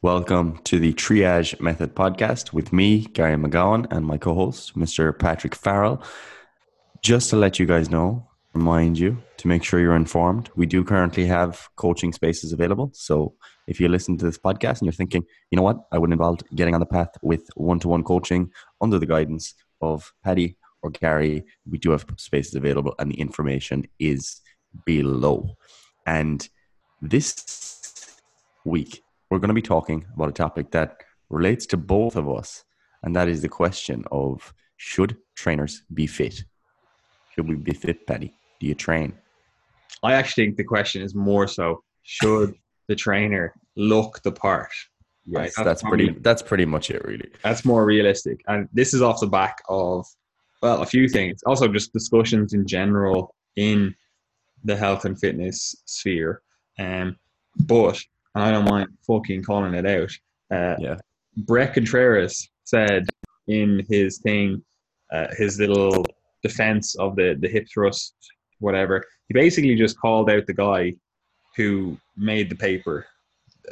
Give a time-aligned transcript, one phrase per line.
[0.00, 5.18] Welcome to the Triage Method podcast with me, Gary McGowan, and my co host, Mr.
[5.18, 6.00] Patrick Farrell.
[7.02, 8.24] Just to let you guys know,
[8.54, 10.50] remind you to make sure you're informed.
[10.54, 12.92] We do currently have coaching spaces available.
[12.94, 13.34] So
[13.66, 16.38] if you listen to this podcast and you're thinking, you know what, I would involve
[16.54, 20.90] getting on the path with one to one coaching under the guidance of Paddy or
[20.90, 24.42] Gary, we do have spaces available and the information is
[24.86, 25.56] below.
[26.06, 26.48] And
[27.02, 28.14] this
[28.64, 32.64] week, we're going to be talking about a topic that relates to both of us,
[33.02, 36.44] and that is the question of should trainers be fit?
[37.34, 38.34] Should we be fit, Paddy?
[38.60, 39.14] Do you train?
[40.02, 42.54] I actually think the question is more so should
[42.88, 44.72] the trainer look the part?
[45.26, 45.52] Yes, right?
[45.56, 46.10] that's, that's pretty.
[46.20, 47.30] That's pretty much it, really.
[47.42, 50.06] That's more realistic, and this is off the back of
[50.62, 51.42] well, a few things.
[51.44, 53.94] Also, just discussions in general in
[54.64, 56.42] the health and fitness sphere.
[56.78, 57.16] Um,
[57.60, 58.00] but
[58.34, 60.10] I don't mind fucking calling it out.
[60.50, 60.96] Uh, yeah.
[61.36, 63.06] Bret Contreras said
[63.46, 64.62] in his thing,
[65.12, 66.04] uh, his little
[66.42, 68.14] defense of the the hip thrust,
[68.60, 69.04] whatever.
[69.28, 70.94] He basically just called out the guy
[71.56, 73.06] who made the paper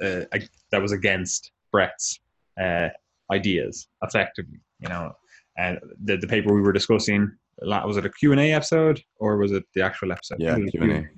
[0.02, 0.22] uh,
[0.70, 2.18] that was against Bret's
[2.60, 2.88] uh,
[3.30, 4.60] ideas, effectively.
[4.80, 5.12] You know,
[5.58, 7.30] and the the paper we were discussing
[7.62, 10.38] was it a Q and A episode or was it the actual episode?
[10.40, 11.08] Yeah, Q and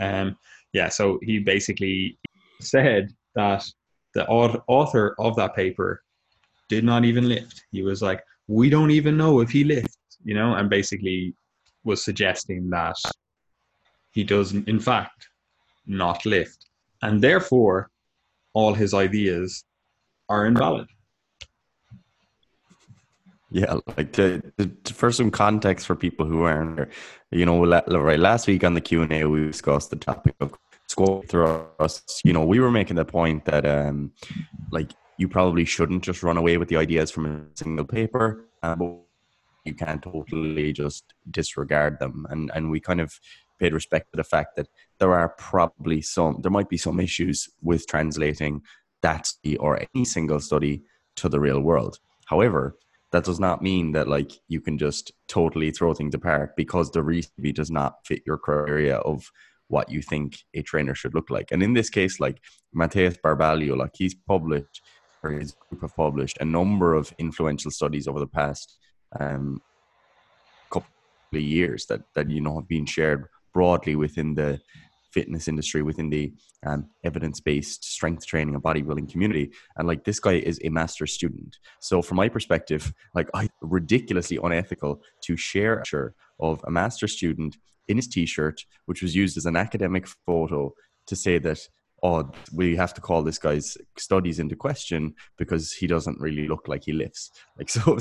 [0.00, 0.04] A.
[0.04, 0.36] Um,
[0.72, 0.88] yeah.
[0.88, 2.18] So he basically
[2.62, 3.64] said that
[4.14, 6.02] the author of that paper
[6.68, 7.64] did not even lift.
[7.70, 11.34] He was like, "We don't even know if he lifts," you know, and basically
[11.84, 12.96] was suggesting that
[14.12, 15.28] he does, in fact,
[15.86, 16.66] not lift,
[17.02, 17.90] and therefore
[18.52, 19.64] all his ideas
[20.28, 20.88] are invalid.
[23.52, 26.88] Yeah, like to, to, for some context for people who aren't,
[27.32, 30.56] you know, right last week on the Q and A we discussed the topic of
[30.90, 31.32] squat
[31.78, 32.02] us.
[32.24, 34.12] You know, we were making the point that um,
[34.72, 38.74] like you probably shouldn't just run away with the ideas from a single paper, uh,
[38.74, 38.98] but
[39.64, 42.26] you can't totally just disregard them.
[42.30, 43.18] And and we kind of
[43.60, 44.68] paid respect to the fact that
[44.98, 48.62] there are probably some, there might be some issues with translating
[49.02, 49.30] that
[49.60, 50.82] or any single study
[51.16, 51.98] to the real world.
[52.26, 52.76] However,
[53.12, 57.02] that does not mean that like you can just totally throw things apart because the
[57.02, 59.30] recipe does not fit your criteria of
[59.70, 61.50] what you think a trainer should look like.
[61.52, 62.40] And in this case, like
[62.76, 64.82] Matheus Barbalho, like he's published
[65.22, 68.76] or his group have published a number of influential studies over the past
[69.18, 69.60] um,
[70.70, 70.88] couple
[71.34, 74.60] of years that that you know have been shared broadly within the
[75.12, 76.32] fitness industry within the
[76.64, 81.56] um, evidence-based strength training and bodybuilding community and like this guy is a master student
[81.80, 87.56] so from my perspective like i ridiculously unethical to share a of a master student
[87.88, 90.72] in his t-shirt which was used as an academic photo
[91.06, 91.58] to say that
[92.02, 96.68] oh we have to call this guy's studies into question because he doesn't really look
[96.68, 97.98] like he lifts like so,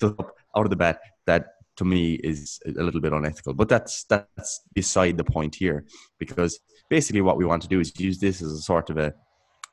[0.00, 0.16] so
[0.56, 1.46] out of the bat that
[1.78, 3.54] to me is a little bit unethical.
[3.54, 5.84] But that's that's beside the point here,
[6.18, 6.58] because
[6.90, 9.14] basically what we want to do is use this as a sort of a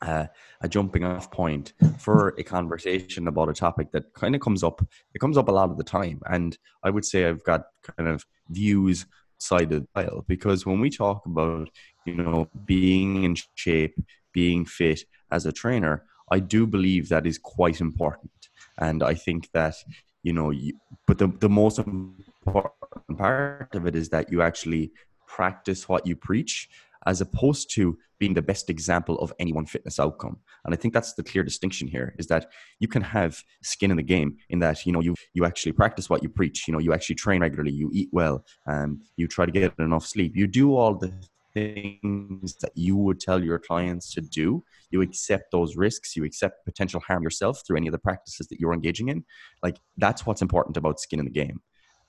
[0.01, 0.27] uh,
[0.61, 4.85] a jumping off point for a conversation about a topic that kind of comes up.
[5.15, 7.63] It comes up a lot of the time, and I would say I've got
[7.97, 9.07] kind of views
[9.37, 11.69] side of the aisle because when we talk about
[12.05, 13.95] you know being in shape,
[14.33, 15.01] being fit
[15.31, 18.31] as a trainer, I do believe that is quite important,
[18.77, 19.75] and I think that
[20.23, 20.73] you know you,
[21.07, 22.73] but the, the most important
[23.17, 24.91] part of it is that you actually
[25.27, 26.69] practice what you preach
[27.05, 30.37] as opposed to being the best example of any one fitness outcome.
[30.63, 33.97] And i think that's the clear distinction here is that you can have skin in
[33.97, 36.67] the game in that you know you you actually practice what you preach.
[36.67, 40.05] You know you actually train regularly you eat well and you try to get enough
[40.05, 40.35] sleep.
[40.35, 41.11] You do all the
[41.55, 44.63] things that you would tell your clients to do.
[44.91, 46.15] You accept those risks.
[46.15, 49.23] You accept potential harm yourself through any of the practices that you're engaging in.
[49.63, 51.61] Like that's what's important about skin in the game.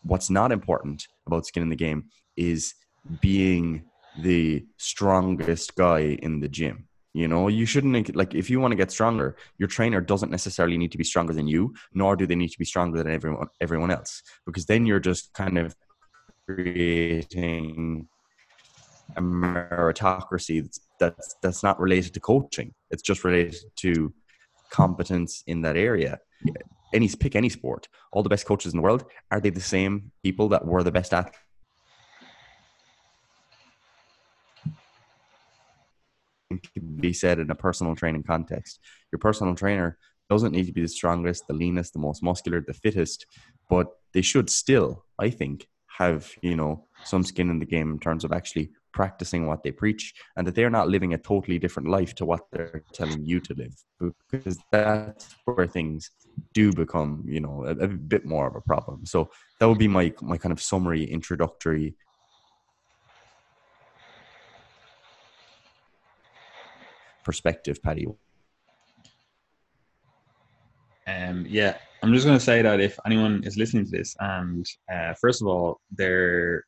[0.02, 2.74] What's not important about skin in the game is
[3.20, 3.84] being
[4.18, 8.76] the strongest guy in the gym you know you shouldn't like if you want to
[8.76, 12.34] get stronger your trainer doesn't necessarily need to be stronger than you nor do they
[12.34, 15.74] need to be stronger than everyone everyone else because then you're just kind of
[16.46, 18.08] creating
[19.16, 22.74] a meritocracy that's, that's that's not related to coaching.
[22.90, 24.12] It's just related to
[24.70, 26.18] competence in that area.
[26.94, 27.88] Any pick any sport.
[28.12, 30.92] All the best coaches in the world are they the same people that were the
[30.92, 31.38] best athletes?
[36.48, 36.60] Can
[37.00, 38.78] be said in a personal training context.
[39.12, 39.98] Your personal trainer
[40.30, 43.26] doesn't need to be the strongest, the leanest, the most muscular, the fittest,
[43.68, 45.66] but they should still, I think,
[45.98, 49.70] have you know some skin in the game in terms of actually practicing what they
[49.70, 53.40] preach and that they're not living a totally different life to what they're telling you
[53.40, 53.74] to live
[54.30, 56.10] because that's where things
[56.54, 59.28] do become you know a, a bit more of a problem so
[59.58, 61.94] that would be my my kind of summary introductory
[67.28, 68.06] perspective paddy
[71.06, 74.66] um, yeah, I'm just going to say that if anyone is listening to this, and
[74.92, 76.64] uh, first of all, they're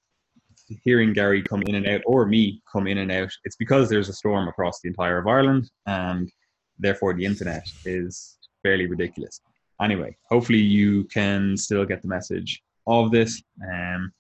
[0.84, 4.08] hearing Gary come in and out, or me come in and out, it's because there's
[4.08, 6.30] a storm across the entire of Ireland, and
[6.78, 9.40] therefore the internet is fairly ridiculous.
[9.80, 14.12] Anyway, hopefully you can still get the message of this, um,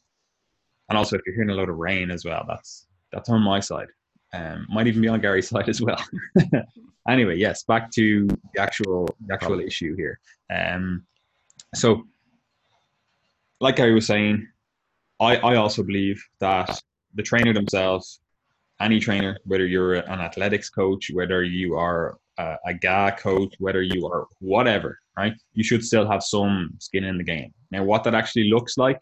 [0.88, 3.60] and also if you're hearing a lot of rain as well, that's that's on my
[3.60, 3.88] side.
[4.32, 6.02] Um, might even be on Gary's side as well.
[7.08, 10.20] anyway, yes, back to the actual the actual issue here.
[10.54, 11.04] Um,
[11.74, 12.04] so,
[13.60, 14.46] like I was saying,
[15.20, 16.80] I I also believe that
[17.14, 18.20] the trainer themselves,
[18.80, 23.82] any trainer, whether you're an athletics coach, whether you are a, a GA coach, whether
[23.82, 27.52] you are whatever, right, you should still have some skin in the game.
[27.70, 29.00] Now, what that actually looks like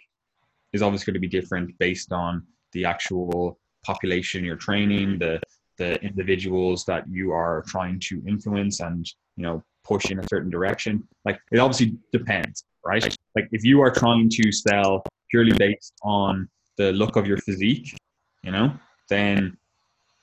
[0.72, 5.40] is obviously going to be different based on the actual population you're training, the
[5.78, 9.06] the individuals that you are trying to influence and
[9.36, 11.06] you know push in a certain direction.
[11.24, 13.04] Like it obviously depends, right?
[13.36, 17.96] Like if you are trying to sell purely based on the look of your physique,
[18.42, 18.72] you know,
[19.08, 19.56] then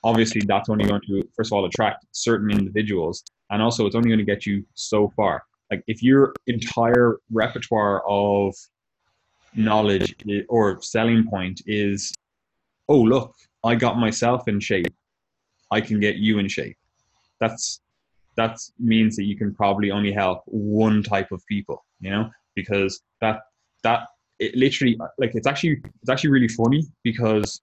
[0.04, 4.08] obviously that's only going to first of all attract certain individuals and also it's only
[4.08, 8.54] going to get you so far like if your entire repertoire of
[9.54, 10.14] knowledge
[10.48, 12.12] or selling point is
[12.88, 13.34] oh look
[13.64, 14.94] I got myself in shape.
[15.70, 16.76] I can get you in shape.
[17.40, 17.80] That's
[18.36, 23.00] that means that you can probably only help one type of people, you know, because
[23.20, 23.42] that
[23.82, 24.08] that
[24.38, 27.60] it literally like it's actually it's actually really funny because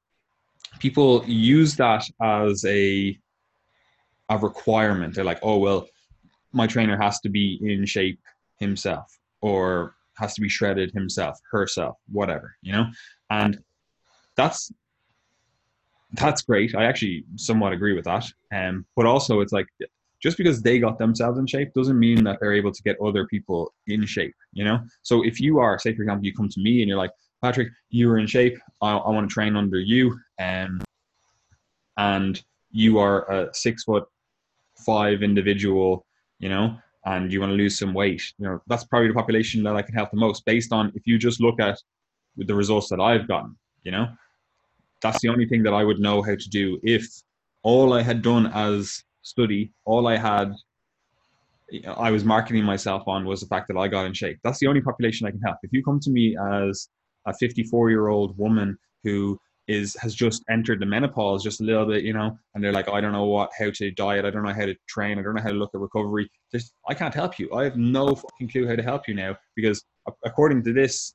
[0.79, 3.17] people use that as a
[4.29, 5.13] a requirement.
[5.13, 5.87] They're like, oh well,
[6.53, 8.19] my trainer has to be in shape
[8.59, 12.85] himself or has to be shredded himself, herself, whatever, you know?
[13.29, 13.59] And
[14.35, 14.71] that's
[16.13, 16.75] that's great.
[16.75, 18.25] I actually somewhat agree with that.
[18.53, 19.67] Um, but also, it's like
[20.21, 23.25] just because they got themselves in shape doesn't mean that they're able to get other
[23.27, 24.35] people in shape.
[24.53, 24.79] You know.
[25.03, 27.11] So if you are, say for example, you come to me and you're like,
[27.41, 28.57] Patrick, you are in shape.
[28.81, 30.17] I, I want to train under you.
[30.39, 30.81] Um,
[31.97, 32.41] and
[32.71, 34.05] you are a six foot
[34.85, 36.05] five individual.
[36.39, 36.77] You know.
[37.03, 39.81] And you want to lose some weight, you know, that's probably the population that I
[39.81, 41.79] can help the most based on if you just look at
[42.37, 44.07] the results that I've gotten, you know,
[45.01, 47.07] that's the only thing that I would know how to do if
[47.63, 50.53] all I had done as study, all I had,
[51.97, 54.39] I was marketing myself on was the fact that I got in shape.
[54.43, 55.57] That's the only population I can help.
[55.63, 56.89] If you come to me as
[57.25, 61.85] a 54 year old woman who is has just entered the menopause just a little
[61.85, 64.43] bit, you know, and they're like, I don't know what how to diet, I don't
[64.43, 66.29] know how to train, I don't know how to look at recovery.
[66.51, 67.53] Just I can't help you.
[67.53, 69.83] I have no fucking clue how to help you now because
[70.25, 71.13] according to this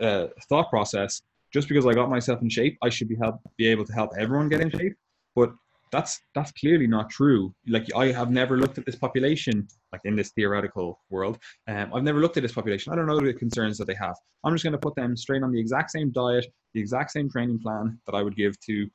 [0.00, 3.66] uh, thought process, just because I got myself in shape, I should be help be
[3.66, 4.94] able to help everyone get in shape.
[5.34, 5.52] But
[5.92, 7.54] that's that's clearly not true.
[7.68, 11.38] Like I have never looked at this population, like in this theoretical world.
[11.68, 12.92] Um, I've never looked at this population.
[12.92, 14.16] I don't know the concerns that they have.
[14.44, 17.30] I'm just going to put them straight on the exact same diet, the exact same
[17.30, 18.88] training plan that I would give to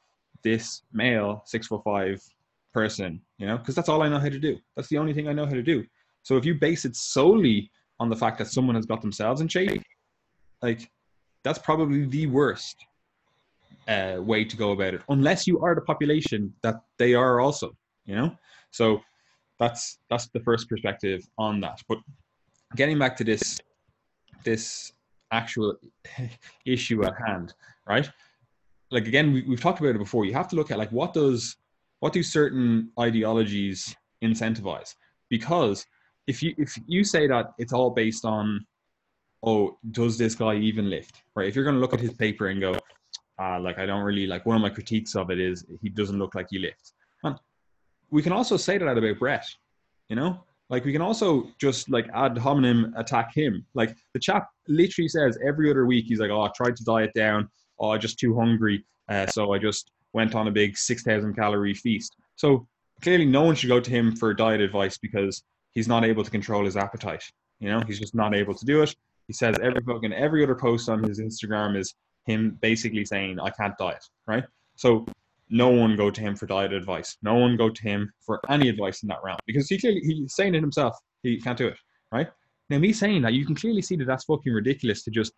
[0.44, 2.20] this male six foot five
[2.74, 3.22] person.
[3.38, 4.58] You know, because that's all I know how to do.
[4.76, 5.86] That's the only thing I know how to do.
[6.24, 9.48] So if you base it solely on the fact that someone has got themselves in
[9.48, 9.84] shape,
[10.64, 10.90] like
[11.44, 12.76] that's probably the worst
[13.88, 17.76] uh, way to go about it, unless you are the population that they are also.
[18.06, 18.38] You know,
[18.72, 19.02] so
[19.60, 21.82] that's that's the first perspective on that.
[21.88, 22.00] But
[22.76, 23.60] getting back to this
[24.44, 24.92] this
[25.32, 25.76] actual
[26.66, 27.54] issue at hand,
[27.88, 28.10] right?
[28.92, 30.26] Like again, we, we've talked about it before.
[30.26, 31.58] You have to look at like what does
[32.00, 34.96] what do certain ideologies incentivize?
[35.30, 35.86] Because
[36.28, 38.66] if you if you say that it's all based on
[39.44, 41.24] oh, does this guy even lift?
[41.36, 41.48] Right?
[41.48, 42.76] If you're going to look at his paper and go,
[43.40, 46.18] uh, like I don't really like one of my critiques of it is he doesn't
[46.18, 46.94] look like he lifts.
[48.10, 49.46] We can also say that about Bret,
[50.08, 53.66] you know, like we can also just like ad hominem attack him.
[53.74, 57.12] Like the chap literally says every other week he's like, oh, I tried to diet
[57.14, 57.50] down.
[57.80, 61.36] Oh, I'm just too hungry, uh, so I just went on a big six thousand
[61.36, 62.16] calorie feast.
[62.38, 62.66] So
[63.02, 66.32] clearly, no one should go to him for diet advice because he's not able to
[66.32, 67.24] control his appetite.
[67.60, 68.96] You know, he's just not able to do it.
[69.28, 71.94] He says every fucking every other post on his Instagram is
[72.26, 74.44] him basically saying I can't diet, right?
[74.76, 75.06] So
[75.50, 77.18] no one go to him for diet advice.
[77.22, 80.36] No one go to him for any advice in that realm because he clearly he's
[80.36, 80.98] saying it himself.
[81.24, 81.78] He can't do it,
[82.12, 82.28] right?
[82.70, 85.34] Now me saying that, you can clearly see that that's fucking ridiculous to just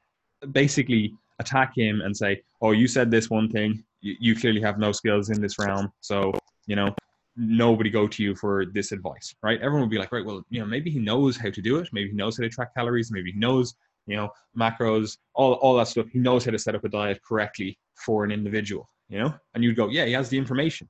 [0.51, 3.84] basically attack him and say, "Oh, you said this one thing.
[4.01, 5.91] you, you clearly have no skills in this realm.
[6.01, 6.34] So,
[6.67, 6.96] you know,
[7.39, 9.60] nobody go to you for this advice, right?
[9.62, 11.89] Everyone will be like, right, well, you know, maybe he knows how to do it.
[11.93, 13.12] Maybe he knows how to track calories.
[13.12, 16.08] Maybe he knows, you know, macros, all, all that stuff.
[16.12, 19.34] He knows how to set up a diet correctly for an individual, you know?
[19.53, 20.89] And you'd go, yeah, he has the information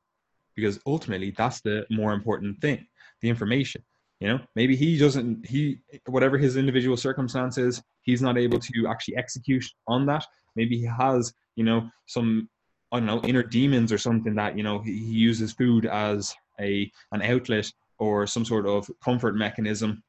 [0.55, 2.85] because ultimately that's the more important thing,
[3.21, 3.83] the information.
[4.19, 5.77] You know, maybe he doesn't, he,
[6.07, 10.25] whatever his individual circumstances, he's not able to actually execute on that.
[10.55, 12.49] Maybe he has, you know, some
[12.91, 16.91] I don't know, inner demons or something that, you know, he, uses food as a
[17.11, 20.03] an outlet or some sort of comfort mechanism.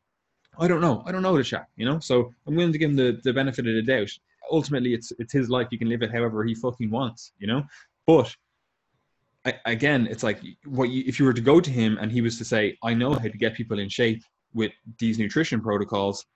[0.59, 1.03] I don't know.
[1.07, 1.99] I don't know the chap, you know?
[2.01, 4.11] So I'm willing to give him the, the benefit of the doubt.
[4.51, 5.69] Ultimately, it's it's his life.
[5.71, 7.65] He can live it however he fucking wants, you know?
[8.07, 8.35] But
[9.45, 12.21] I, again, it's like what you, if you were to go to him and he
[12.21, 14.23] was to say, I know how to get people in shape
[14.53, 16.27] with these nutrition protocols,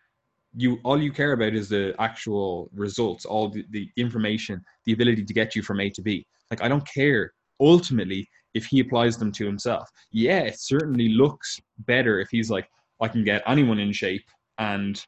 [0.56, 5.24] you all you care about is the actual results, all the, the information, the ability
[5.24, 6.26] to get you from A to B.
[6.50, 9.88] Like I don't care ultimately if he applies them to himself.
[10.12, 12.68] Yeah, it certainly looks better if he's like,
[13.00, 14.24] I can get anyone in shape
[14.58, 15.04] and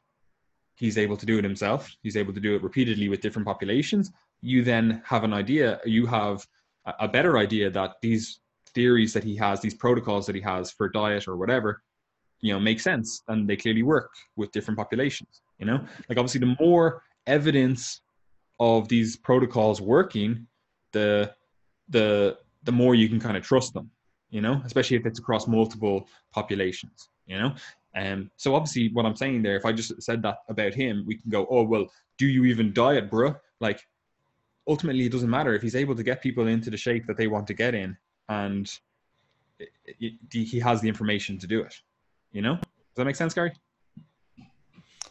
[0.75, 1.89] he's able to do it himself.
[2.01, 4.11] He's able to do it repeatedly with different populations.
[4.41, 6.45] You then have an idea, you have
[6.99, 8.39] a better idea that these
[8.75, 11.81] theories that he has, these protocols that he has for diet or whatever,
[12.41, 15.79] you know make sense and they clearly work with different populations you know?
[16.09, 18.01] Like obviously the more evidence
[18.59, 20.47] of these protocols working
[20.91, 21.33] the
[21.89, 23.89] the the more you can kind of trust them
[24.29, 24.61] you know?
[24.65, 27.53] Especially if it's across multiple populations you know?
[27.93, 31.03] And um, so obviously what i'm saying there if i just said that about him
[31.07, 31.87] we can go oh well
[32.19, 33.81] do you even diet bro like
[34.67, 37.25] ultimately it doesn't matter if he's able to get people into the shape that they
[37.25, 37.97] want to get in
[38.29, 38.79] and
[39.57, 41.73] it, it, he has the information to do it
[42.31, 43.51] you know, does that make sense, Gary?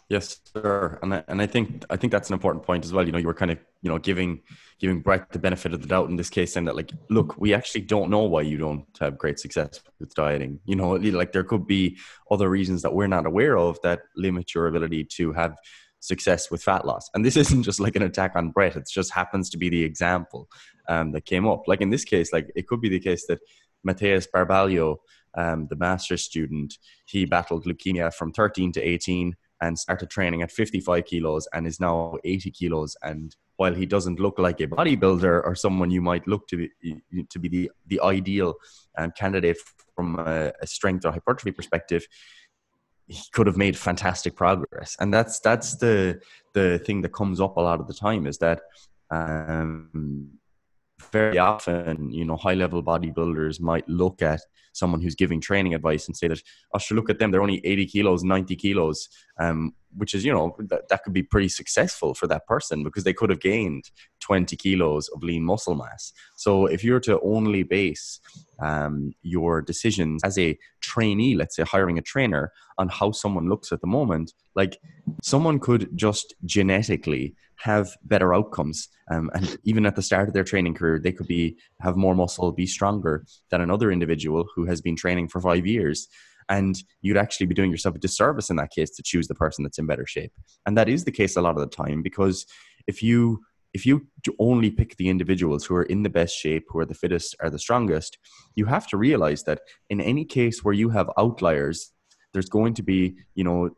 [0.09, 1.01] Yes, sir.
[1.03, 3.05] And I, and I think I think that's an important point as well.
[3.05, 4.41] You know, you were kind of you know giving
[4.79, 7.55] giving Bret the benefit of the doubt in this case, saying that like, look, we
[7.55, 10.61] actually don't know why you don't have great success with dieting.
[10.65, 11.99] You know, like there could be
[12.31, 15.57] other reasons that we're not aware of that limit your ability to have
[15.99, 17.11] success with fat loss.
[17.15, 19.83] And this isn't just like an attack on Bret; it just happens to be the
[19.83, 20.49] example
[20.89, 21.67] um, that came up.
[21.67, 23.41] Like in this case, like it could be the case that
[23.87, 24.99] Matheus Barbalho
[25.37, 30.51] um, the master's student, he battled leukemia from 13 to 18 and started training at
[30.51, 32.97] 55 kilos and is now 80 kilos.
[33.03, 37.03] And while he doesn't look like a bodybuilder or someone you might look to be,
[37.31, 38.55] to be the, the ideal
[38.99, 39.57] um, candidate
[39.95, 42.07] from a, a strength or hypertrophy perspective,
[43.09, 44.97] he could have made fantastic progress.
[45.01, 46.21] And that's that's the
[46.55, 48.63] the thing that comes up a lot of the time is that
[49.11, 50.31] um,
[51.13, 54.41] very often, you know, high level bodybuilders might look at
[54.73, 56.41] someone who's giving training advice and say that,
[56.75, 59.09] oh, should look at them, they're only 80 kilos, 90 kilos,
[59.41, 63.05] um, which is, you know, that, that could be pretty successful for that person because
[63.05, 66.13] they could have gained 20 kilos of lean muscle mass.
[66.37, 68.21] So if you're to only base
[68.61, 73.73] um, your decisions as a trainee, let's say hiring a trainer, on how someone looks
[73.73, 74.79] at the moment, like
[75.23, 78.89] someone could just genetically have better outcomes.
[79.11, 82.15] Um, and even at the start of their training career, they could be have more
[82.15, 86.09] muscle, be stronger than another individual who has been training for five years.
[86.49, 89.65] And you'd actually be doing yourself a disservice in that case to choose the person
[89.65, 90.33] that's in better shape.
[90.65, 92.47] And that is the case a lot of the time because
[92.87, 93.41] if you
[93.75, 94.07] if you
[94.39, 97.51] only pick the individuals who are in the best shape, who are the fittest, are
[97.51, 98.17] the strongest,
[98.55, 99.61] you have to realize that
[99.91, 101.93] in any case where you have outliers,
[102.33, 103.69] there's going to be, you know,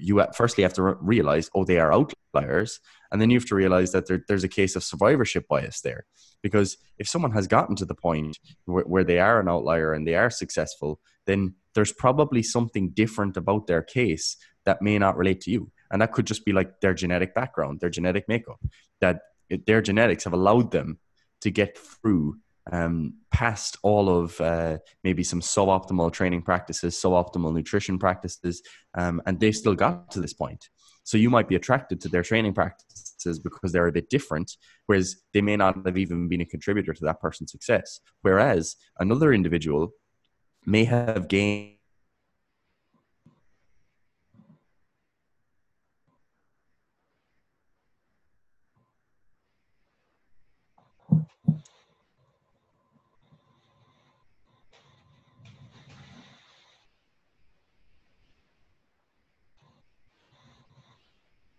[0.00, 2.80] you firstly have to realize, oh, they are outliers,
[3.12, 6.04] and then you have to realize that there, there's a case of survivorship bias there,
[6.42, 10.04] because if someone has gotten to the point where, where they are an outlier and
[10.04, 15.40] they are successful, then there's probably something different about their case that may not relate
[15.42, 18.58] to you, and that could just be like their genetic background, their genetic makeup,
[19.00, 19.20] that
[19.64, 20.98] their genetics have allowed them
[21.40, 22.34] to get through
[22.72, 28.60] um, past all of uh, maybe some suboptimal training practices, suboptimal nutrition practices,
[28.94, 30.68] um, and they still got to this point.
[31.04, 34.56] So you might be attracted to their training practices because they're a bit different,
[34.86, 38.00] whereas they may not have even been a contributor to that person's success.
[38.22, 39.92] Whereas another individual
[40.68, 41.76] may have gained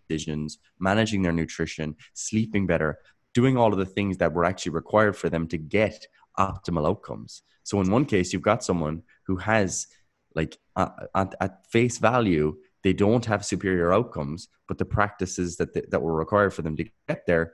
[0.08, 3.00] decisions, managing their nutrition, sleeping better,
[3.34, 6.06] doing all of the things that were actually required for them to get
[6.39, 7.43] optimal outcomes.
[7.63, 9.88] So in one case, you've got someone who has
[10.36, 15.74] like uh, at, at, face value, they don't have superior outcomes, but the practices that
[15.91, 17.53] that were required for them to get there,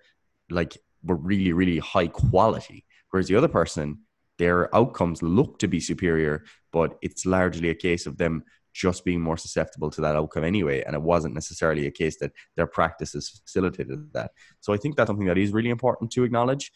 [0.49, 2.85] like were really, really high quality.
[3.09, 3.99] Whereas the other person,
[4.37, 9.21] their outcomes look to be superior, but it's largely a case of them just being
[9.21, 10.83] more susceptible to that outcome anyway.
[10.85, 14.31] And it wasn't necessarily a case that their practices facilitated that.
[14.59, 16.73] So I think that's something that is really important to acknowledge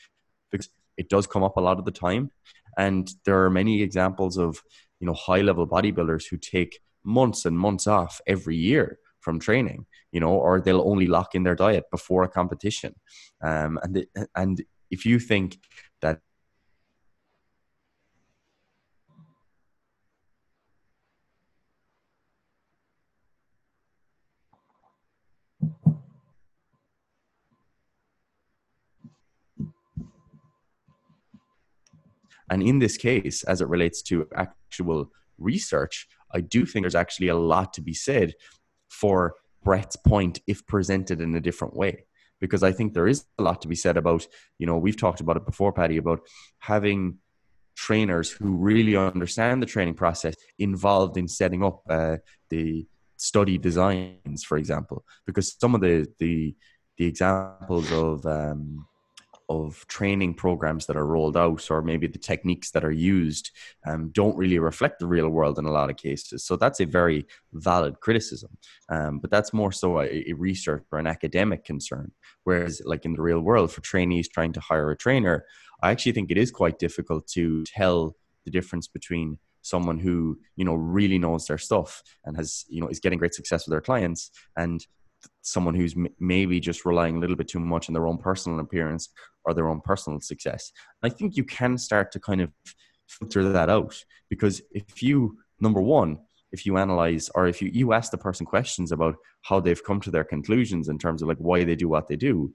[0.50, 2.30] because it does come up a lot of the time.
[2.78, 4.62] And there are many examples of,
[5.00, 9.86] you know, high level bodybuilders who take months and months off every year from training,
[10.12, 12.94] you know, or they'll only lock in their diet before a competition.
[13.42, 15.58] Um, and, and if you think
[16.02, 16.20] that
[32.50, 37.30] And in this case, as it relates to actual research, I do think there's actually
[37.30, 38.34] a lot to be said
[38.90, 42.06] for Bret's point if presented in a different way.
[42.40, 44.26] Because I think there is a lot to be said about,
[44.58, 46.22] you know, we've talked about it before, Paddy, about
[46.60, 47.18] having
[47.76, 52.18] trainers who really understand the training process involved in setting up uh,
[52.50, 52.88] the
[53.18, 55.04] study designs, for example.
[55.26, 56.56] Because some of the the
[56.98, 58.86] the examples of um,
[59.50, 63.50] of training programs that are rolled out or maybe the techniques that are used
[63.88, 66.44] um, don't really reflect the real world in a lot of cases.
[66.44, 68.58] So that's a very valid criticism.
[68.90, 72.12] Um, but that's more so a, a, research or an academic concern.
[72.44, 75.46] Whereas, like in the real world, for trainees trying to hire a trainer,
[75.82, 78.16] I actually think it is quite difficult to tell
[78.46, 82.88] the difference between someone who you know really knows their stuff and has you know
[82.88, 84.86] is getting great success with their clients and
[85.42, 89.10] someone who's maybe just relying a little bit too much on their own personal appearance
[89.50, 90.72] or their own personal success.
[91.02, 92.52] And I think you can start to kind of
[93.08, 96.20] filter that out because if you, number one,
[96.52, 100.02] if you analyze or if you, you ask the person questions about how they've come
[100.02, 102.54] to their conclusions in terms of like why they do what they do,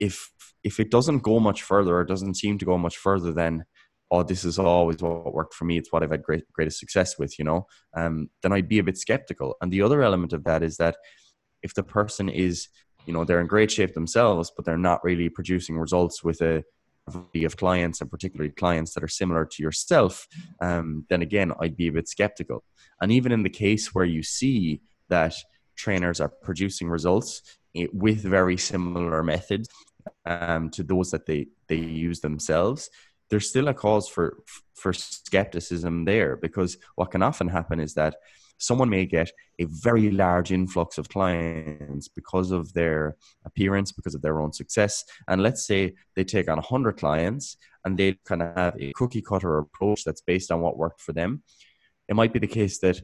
[0.00, 0.30] if
[0.64, 3.64] if it doesn't go much further or doesn't seem to go much further than
[4.10, 7.18] oh this is always what worked for me it's what i've had great greatest success
[7.18, 10.42] with you know um, then i'd be a bit skeptical and the other element of
[10.44, 10.96] that is that
[11.62, 12.68] if the person is
[13.06, 16.62] you know they're in great shape themselves but they're not really producing results with a
[17.08, 20.26] variety of clients and particularly clients that are similar to yourself
[20.60, 22.62] um, then again i'd be a bit skeptical.
[23.00, 25.34] And even in the case where you see that
[25.74, 27.42] trainers are producing results
[27.92, 29.68] with very similar methods
[30.24, 32.90] um, to those that they they use themselves
[33.30, 34.42] there's still a cause for
[34.74, 38.16] for skepticism there because what can often happen is that
[38.62, 44.22] someone may get a very large influx of clients because of their appearance, because of
[44.22, 45.04] their own success.
[45.28, 49.22] And let's say they take on 100 clients and they kind of have a cookie
[49.22, 51.42] cutter approach that's based on what worked for them.
[52.08, 53.00] It might be the case that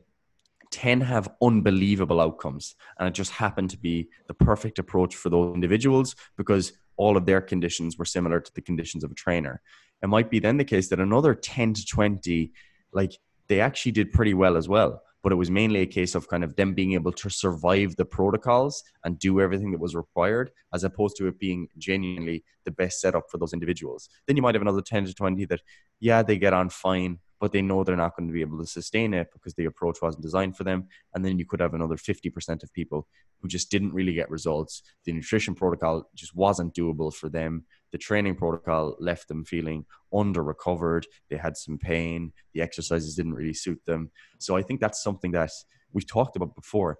[0.70, 5.54] 10 have unbelievable outcomes and it just happened to be the perfect approach for those
[5.54, 9.62] individuals because all of their conditions were similar to the conditions of a trainer
[10.02, 12.52] it might be then the case that another 10 to 20
[12.92, 13.12] like
[13.48, 16.44] they actually did pretty well as well but it was mainly a case of kind
[16.44, 20.84] of them being able to survive the protocols and do everything that was required as
[20.84, 24.62] opposed to it being genuinely the best setup for those individuals then you might have
[24.62, 25.60] another 10 to 20 that
[26.00, 28.66] yeah they get on fine but they know they're not going to be able to
[28.66, 30.88] sustain it because the approach wasn't designed for them.
[31.14, 33.06] And then you could have another 50% of people
[33.40, 34.82] who just didn't really get results.
[35.04, 37.64] The nutrition protocol just wasn't doable for them.
[37.92, 41.06] The training protocol left them feeling under recovered.
[41.30, 42.32] They had some pain.
[42.52, 44.10] The exercises didn't really suit them.
[44.38, 45.50] So I think that's something that
[45.92, 46.98] we've talked about before.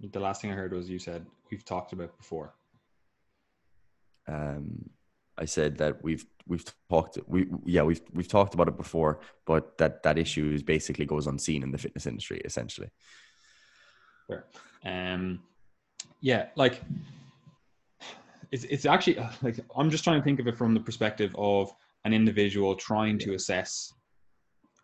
[0.00, 2.54] The last thing I heard was you said we've talked about before.
[4.28, 4.90] Um,
[5.38, 9.76] I said that we've we've talked we yeah we've we've talked about it before, but
[9.78, 12.88] that that issue is basically goes unseen in the fitness industry essentially.
[14.26, 14.46] Fair.
[14.84, 15.40] Um,
[16.20, 16.82] yeah, like
[18.50, 21.72] it's it's actually like I'm just trying to think of it from the perspective of
[22.04, 23.92] an individual trying to assess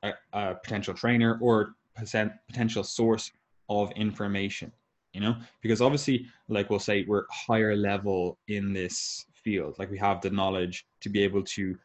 [0.03, 3.31] a, a potential trainer or potential source
[3.69, 4.73] of information
[5.13, 5.37] you know?
[5.63, 9.77] Because obviously like we'll say we're higher level in this field.
[9.79, 11.77] Like we have the knowledge to be able to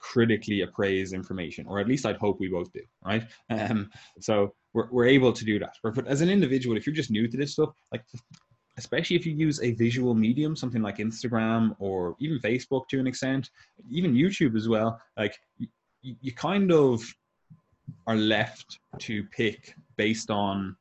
[0.00, 3.24] critically appraise information or at least i'd hope we both do right?
[3.50, 5.74] Um, so we're, we're able to do that.
[5.82, 8.04] But as an individual if you're just new to this stuff like
[8.76, 13.06] especially if you use a visual medium something like instagram or even facebook to an
[13.06, 13.50] extent
[13.90, 15.66] even youtube as well like you,
[16.20, 17.02] you kind of
[18.06, 20.76] are left to pick based on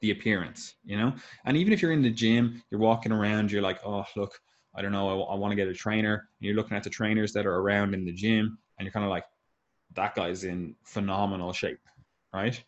[0.00, 1.12] the appearance, you know?
[1.44, 4.40] And even if you're in the gym, you're walking around, you're like, oh, look,
[4.74, 6.14] I don't know, I, want to get a trainer.
[6.14, 9.04] And you're looking at the trainers that are around in the gym, and you're kind
[9.04, 9.24] of like,
[9.94, 11.80] that guy's in phenomenal shape,
[12.32, 12.62] right?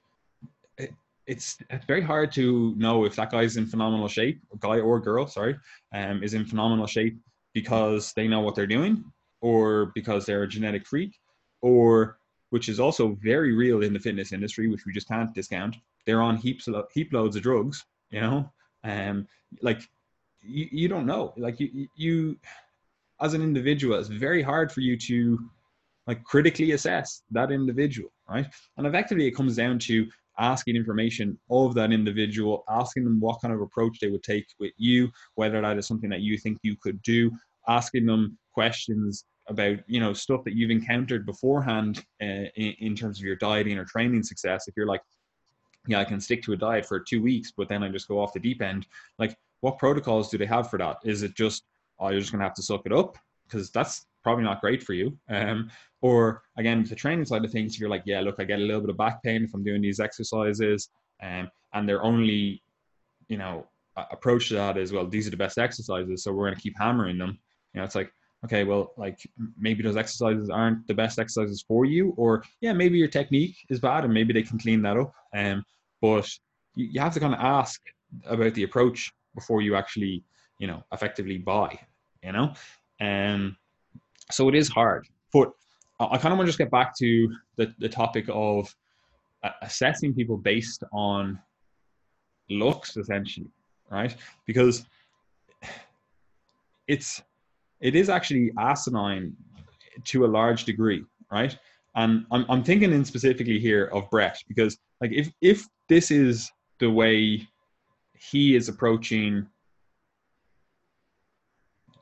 [0.76, 0.92] It,
[1.26, 5.26] it's it's very hard to know if that guy's in phenomenal shape, guy or girl,
[5.26, 5.56] sorry,
[5.94, 7.16] um, is in phenomenal shape
[7.52, 9.04] because they know what they're doing,
[9.40, 11.18] or because they're a genetic freak,
[11.60, 12.18] or
[12.50, 15.76] which is also very real in the fitness industry, which we just can't discount.
[16.06, 18.50] They're on heaps of heap loads of drugs, you know,
[18.84, 19.26] um,
[19.60, 19.82] like
[20.42, 22.38] you, you don't know, like you you
[23.20, 25.38] as an individual, it's very hard for you to
[26.06, 28.46] like critically assess that individual, right?
[28.76, 30.06] And effectively, it comes down to
[30.38, 34.72] asking information of that individual, asking them what kind of approach they would take with
[34.76, 37.30] you, whether that is something that you think you could do,
[37.68, 43.18] asking them questions about you know stuff that you've encountered beforehand uh, in, in terms
[43.18, 44.66] of your dieting or training success.
[44.66, 45.02] If you're like,
[45.86, 48.20] yeah, I can stick to a diet for two weeks, but then I just go
[48.20, 48.86] off the deep end.
[49.18, 50.98] Like, what protocols do they have for that?
[51.04, 51.64] Is it just,
[51.98, 53.18] oh, you're just gonna have to suck it up?
[53.44, 55.16] Because that's probably not great for you.
[55.28, 58.60] Um, or again, the training side of things, if you're like, yeah, look, I get
[58.60, 60.88] a little bit of back pain if I'm doing these exercises,
[61.22, 62.62] um, and they're only,
[63.28, 63.66] you know,
[64.10, 67.18] approach to that is well, these are the best exercises, so we're to keep hammering
[67.18, 67.38] them.
[67.74, 68.12] You know, it's like,
[68.44, 69.20] okay, well, like
[69.58, 73.80] maybe those exercises aren't the best exercises for you, or yeah, maybe your technique is
[73.80, 75.12] bad, and maybe they can clean that up.
[75.34, 75.64] Um,
[76.00, 76.28] but
[76.74, 77.80] you, you have to kind of ask
[78.26, 80.24] about the approach before you actually,
[80.58, 81.78] you know, effectively buy.
[82.22, 82.54] You know,
[83.00, 83.56] um,
[84.30, 85.06] so it is hard.
[85.32, 85.52] But
[85.98, 88.74] I kind of want to just get back to the, the topic of
[89.62, 91.38] assessing people based on
[92.48, 93.50] looks, essentially,
[93.90, 94.14] right?
[94.46, 94.84] Because
[96.86, 97.22] it's
[97.82, 99.34] it is actually asinine
[100.04, 101.56] to a large degree, right?
[101.94, 106.50] And I'm I'm thinking in specifically here of Bret because like if if this is
[106.78, 107.46] the way
[108.14, 109.46] he is approaching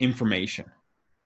[0.00, 0.66] information,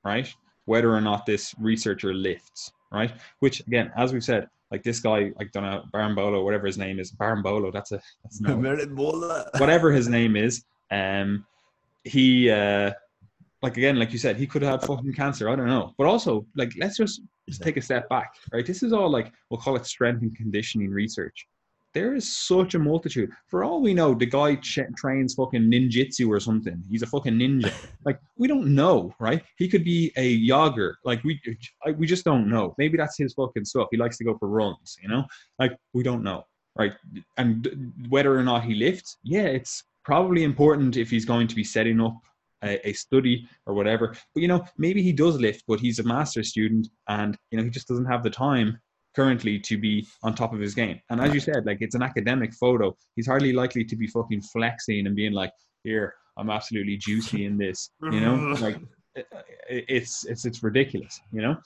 [0.04, 0.32] right?
[0.66, 3.12] whether or not this researcher lifts, right?
[3.40, 6.98] Which again, as we've said, like this guy, like don't know, Barambolo, whatever his name
[6.98, 8.56] is, Barambolo, that's a that's no,
[9.58, 11.46] whatever his name is, um,
[12.04, 12.92] he uh,
[13.64, 15.48] like again, like you said, he could have had fucking cancer.
[15.48, 18.66] I don't know, but also like let's just, just take a step back, right?
[18.66, 21.46] This is all like we'll call it strength and conditioning research,
[21.94, 23.30] there is such a multitude.
[23.46, 26.82] For all we know, the guy ch- trains fucking ninjutsu or something.
[26.90, 27.72] He's a fucking ninja.
[28.04, 29.42] Like we don't know, right?
[29.56, 30.94] He could be a jogger.
[31.06, 31.40] Like we,
[31.96, 32.74] we just don't know.
[32.76, 33.88] Maybe that's his fucking stuff.
[33.90, 34.98] He likes to go for runs.
[35.00, 35.24] You know,
[35.58, 36.44] like we don't know,
[36.76, 36.92] right?
[37.38, 41.64] And whether or not he lifts, yeah, it's probably important if he's going to be
[41.64, 42.18] setting up
[42.64, 44.16] a, a, study or whatever.
[44.34, 47.64] But you know, maybe he does lift, but he's a master's student, and you know,
[47.64, 48.78] he just doesn't have the time
[49.14, 51.00] currently to be on top of his game.
[51.10, 52.96] And as you said, like it's an academic photo.
[53.16, 55.52] He's hardly likely to be fucking flexing and being like,
[55.84, 58.76] "Here, I'm absolutely juicy in this." You know, like
[59.68, 61.20] it's it's it's ridiculous.
[61.32, 61.56] You know,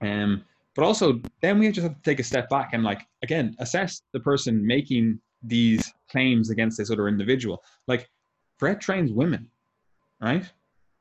[0.00, 0.44] um.
[0.74, 4.02] But also, then we just have to take a step back and like again assess
[4.12, 7.62] the person making these claims against this other individual.
[7.88, 8.10] Like
[8.58, 9.50] Bret trains women,
[10.26, 10.44] right?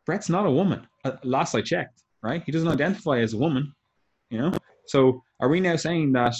[0.05, 0.87] Bret's not a woman.
[1.03, 2.43] Uh, last I checked, right?
[2.45, 3.73] He doesn't identify as a woman.
[4.29, 4.51] You know,
[4.85, 6.35] so are we now saying that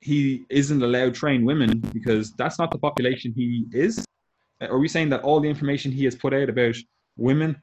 [0.00, 4.04] he isn't allowed to train women because that's not the population he is?
[4.60, 6.76] Are we saying that all the information he has put out about
[7.16, 7.60] women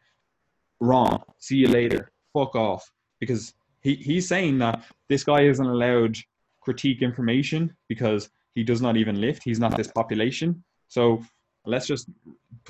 [0.80, 1.24] wrong?
[1.40, 2.12] See you later.
[2.34, 2.90] Fuck off.
[3.20, 6.18] Because he, he's saying that this guy isn't allowed
[6.62, 9.44] critique information because he does not even lift.
[9.44, 10.64] He's not this population.
[10.88, 11.24] So
[11.66, 12.10] let's just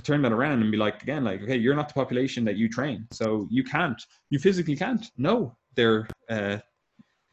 [0.03, 2.69] turn that around and be like again, like, okay, you're not the population that you
[2.69, 3.08] train.
[3.12, 4.01] So you can't.
[4.29, 5.05] You physically can't.
[5.17, 6.58] No, they're uh,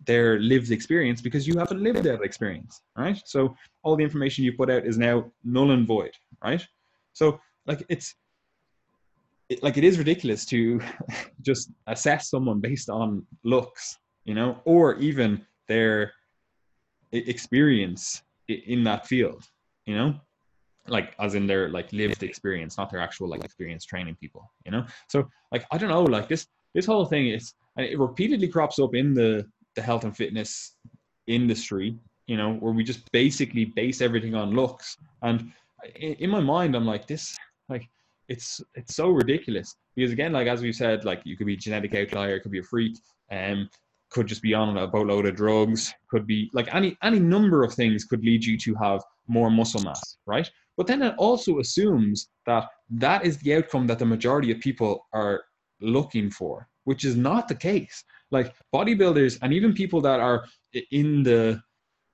[0.04, 3.20] their lived experience because you haven't lived that experience, right?
[3.24, 6.66] So all the information you put out is now null and void, right?
[7.12, 8.14] So like it's
[9.48, 10.80] it, like it is ridiculous to
[11.42, 16.12] just assess someone based on looks, you know, or even their
[17.12, 19.44] experience in that field,
[19.86, 20.14] you know,
[20.88, 24.72] like as in their like lived experience, not their actual like experience training people, you
[24.72, 24.84] know.
[25.08, 28.78] So like I don't know, like this this whole thing is and it repeatedly crops
[28.78, 30.76] up in the the health and fitness
[31.26, 34.96] industry, you know, where we just basically base everything on looks.
[35.22, 35.52] And
[35.96, 37.36] in my mind, I'm like, this,
[37.68, 37.88] like,
[38.28, 41.56] it's it's so ridiculous because again, like as we said, like you could be a
[41.56, 42.96] genetic outlier, could be a freak,
[43.30, 43.68] um,
[44.10, 47.74] could just be on a boatload of drugs, could be like any any number of
[47.74, 50.50] things could lead you to have more muscle mass, right?
[50.76, 55.06] But then it also assumes that that is the outcome that the majority of people
[55.12, 55.44] are
[55.80, 60.44] looking for, which is not the case like bodybuilders and even people that are
[60.90, 61.60] in the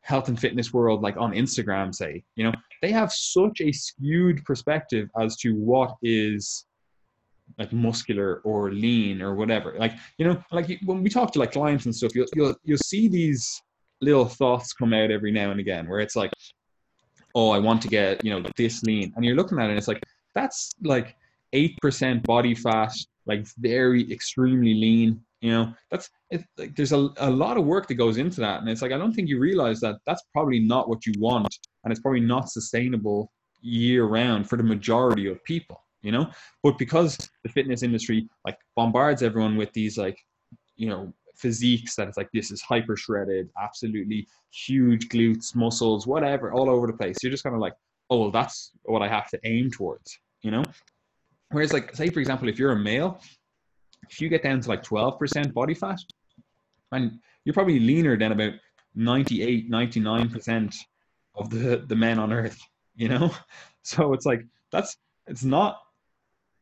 [0.01, 4.43] health and fitness world like on instagram say you know they have such a skewed
[4.45, 6.67] perspective as to what is
[7.57, 9.75] like muscular or lean or whatever.
[9.79, 12.79] Like you know, like when we talk to like clients and stuff, you'll you'll you'll
[12.79, 13.63] see these
[14.01, 16.31] little thoughts come out every now and again where it's like,
[17.35, 19.79] oh, I want to get you know this lean, and you're looking at it and
[19.79, 20.03] it's like
[20.35, 21.17] that's like
[21.53, 22.93] eight percent body fat,
[23.27, 25.21] like very extremely lean.
[25.41, 28.61] You know, that's it, like there's a, a lot of work that goes into that,
[28.61, 31.59] and it's like I don't think you realize that that's probably not what you want,
[31.85, 36.31] and it's probably not sustainable year round for the majority of people you know?
[36.63, 40.19] But because the fitness industry like bombards everyone with these like
[40.77, 46.53] you know physiques that it's like this is hyper shredded absolutely huge glutes muscles whatever
[46.53, 47.17] all over the place.
[47.23, 47.75] You're just kind of like
[48.11, 50.63] oh well that's what i have to aim towards you know?
[51.51, 53.21] Whereas like say for example if you're a male
[54.09, 55.99] if you get down to like 12% body fat
[56.93, 58.53] and you're probably leaner than about
[58.95, 60.75] 98 99%
[61.37, 62.61] of the the men on earth
[62.97, 63.31] you know?
[63.83, 64.99] So it's like that's
[65.29, 65.79] it's not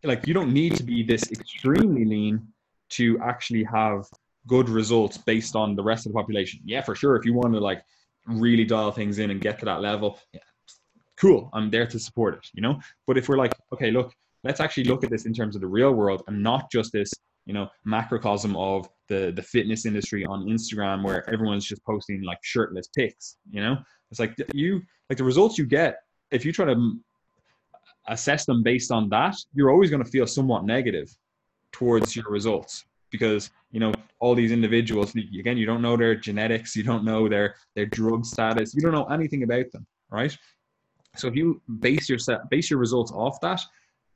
[0.05, 2.47] like you don't need to be this extremely lean
[2.91, 4.05] to actually have
[4.47, 6.61] good results based on the rest of the population.
[6.65, 7.17] Yeah, for sure.
[7.17, 7.83] If you want to like
[8.27, 10.41] really dial things in and get to that level, yeah,
[11.17, 11.51] cool.
[11.53, 12.81] I'm there to support it, you know?
[13.07, 14.13] But if we're like, okay, look,
[14.45, 17.13] let's actually look at this in terms of the real world and not just this,
[17.47, 22.39] you know, macrocosm of the the fitness industry on Instagram where everyone's just posting like
[22.43, 23.77] shirtless pics, you know?
[24.11, 25.99] It's like you like the results you get
[26.31, 26.97] if you try to
[28.09, 31.09] assess them based on that, you're always going to feel somewhat negative
[31.73, 36.75] towards your results because you know all these individuals again you don't know their genetics
[36.75, 40.37] you don't know their their drug status you don't know anything about them right?
[41.17, 43.61] So if you base your set base your results off that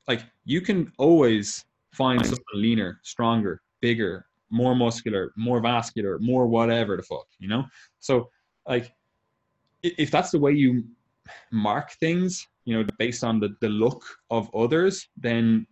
[0.07, 6.97] like you can always find someone leaner stronger bigger more muscular more vascular more whatever
[6.97, 7.65] the fuck you know?
[7.99, 8.29] So
[8.67, 8.93] like
[9.83, 10.83] if that's the way you
[11.51, 15.65] mark things you know, based on the, the look of others, then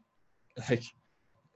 [0.69, 0.83] like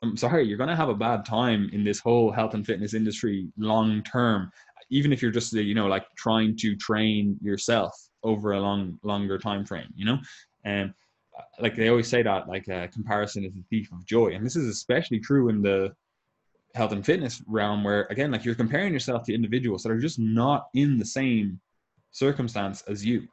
[0.03, 3.47] I'm sorry, you're gonna have a bad time in this whole health and fitness industry
[3.57, 4.51] long term.
[4.89, 8.99] Even if you're just uh, you know like trying to train yourself over a long
[9.03, 10.17] longer time frame, you know,
[10.65, 10.93] and
[11.59, 14.57] like they always say that like uh, comparison is the thief of joy, and this
[14.57, 15.93] is especially true in the
[16.75, 20.19] health and fitness realm where again like you're comparing yourself to individuals that are just
[20.19, 21.59] not in the same
[22.11, 23.27] circumstance as you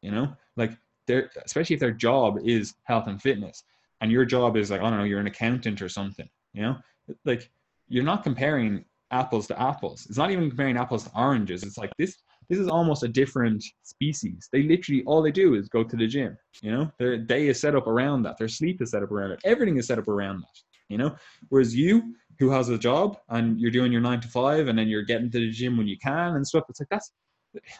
[0.00, 0.70] you know like
[1.08, 3.64] their especially if their job is health and fitness
[4.00, 6.76] and your job is like i don't know you're an accountant or something you know?
[7.24, 7.50] Like
[7.88, 10.06] you're not comparing apples to apples.
[10.08, 11.62] It's not even comparing apples to oranges.
[11.62, 12.16] It's like this
[12.48, 14.48] this is almost a different species.
[14.52, 16.90] They literally all they do is go to the gym you know?
[16.98, 18.38] Their day is set up around that.
[18.38, 19.40] Their sleep is set up around it.
[19.44, 21.14] Everything is set up around that you know?
[21.50, 24.88] Whereas you who has a job and you're doing your nine to five and then
[24.88, 27.12] you're getting to the gym when you can and stuff it's like that's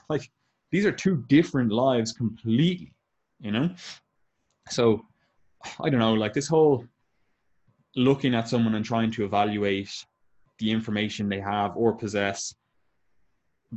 [0.09, 0.31] like
[0.71, 2.93] these are two different lives completely
[3.41, 3.71] you know?
[4.71, 5.05] So
[5.81, 6.85] i don't know like this whole
[7.97, 9.91] looking at someone and trying to evaluate
[10.59, 12.55] the information they have or possess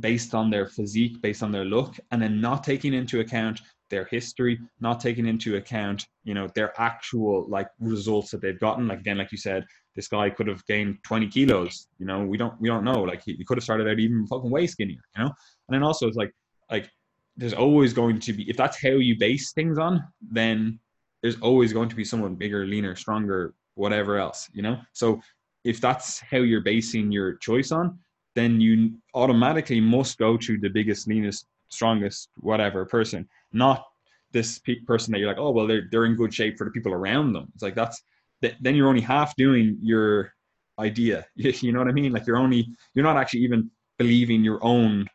[0.00, 4.04] based on their physique based on their look and then not taking into account their
[4.04, 8.88] history not taking into account you know their actual like results that they've gotten.
[8.88, 9.64] Like again like you said
[9.96, 13.02] this guy could have gained 20 kilos you know we don't we don't know.
[13.02, 15.30] Like he, he could have started out even fucking way skinnier you know?
[15.68, 16.32] And then also it's like
[16.70, 16.90] like
[17.36, 20.78] there's always going to be if that's how you base things on then
[21.22, 24.78] there's always going to be someone bigger leaner stronger whatever else you know?
[24.92, 25.20] So
[25.64, 27.98] if that's how you're basing your choice on
[28.34, 33.84] then you automatically must go to the biggest leanest strongest whatever person not
[34.32, 36.92] this person that you're like oh well they're, they're in good shape for the people
[36.92, 37.48] around them.
[37.54, 38.02] It's like that's
[38.40, 40.32] then you're only half doing your
[40.78, 42.12] idea you know what i mean?
[42.12, 45.06] Like you're only you're not actually even believing your own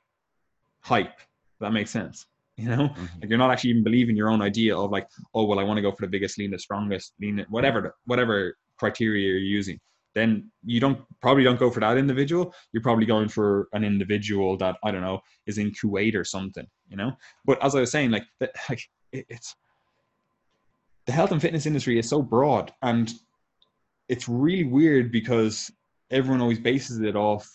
[0.81, 1.19] hype.
[1.59, 2.25] That makes sense.
[2.63, 3.05] You know, mm-hmm.
[3.21, 5.77] like you're not actually even believing your own idea of like, oh well, I want
[5.77, 9.79] to go for the biggest, lean, the strongest, lean, whatever, whatever criteria you're using.
[10.15, 12.53] Then you don't probably don't go for that individual.
[12.71, 16.65] You're probably going for an individual that I don't know is in Kuwait or something.
[16.87, 17.11] You know,
[17.45, 19.55] but as I was saying, like, that, like it, it's
[21.05, 23.11] the health and fitness industry is so broad and
[24.09, 25.71] it's really weird because
[26.11, 27.49] everyone always bases it off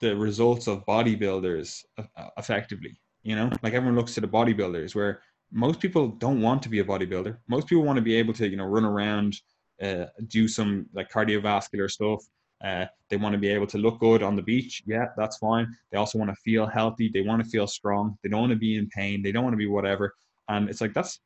[0.00, 1.82] the results of bodybuilders
[2.36, 5.20] effectively you know like everyone looks to the bodybuilders where
[5.52, 7.36] most people don't want to be a bodybuilder.
[7.48, 9.36] Most people want to be able to you know run around
[9.82, 12.24] uh, do some like cardiovascular stuff.
[12.64, 14.82] Uh, they want to be able to look good on the beach.
[14.86, 15.66] Yeah that's fine.
[15.90, 17.10] They also want to feel healthy.
[17.12, 18.16] They want to feel strong.
[18.22, 19.22] They don't want to be in pain.
[19.22, 20.14] They don't want to be whatever.
[20.48, 21.18] And it's like that's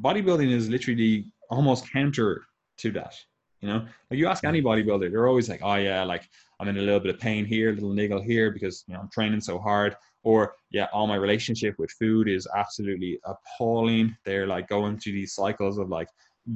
[0.00, 2.44] bodybuilding is literally almost counter
[2.78, 3.14] to that
[3.64, 6.28] you know, like you ask any bodybuilder, they're always like, "Oh yeah, like
[6.60, 9.00] I'm in a little bit of pain here, a little niggle here because you know
[9.00, 14.16] I'm training so hard." Or yeah, all my relationship with food is absolutely appalling.
[14.24, 16.08] They're like going through these cycles of like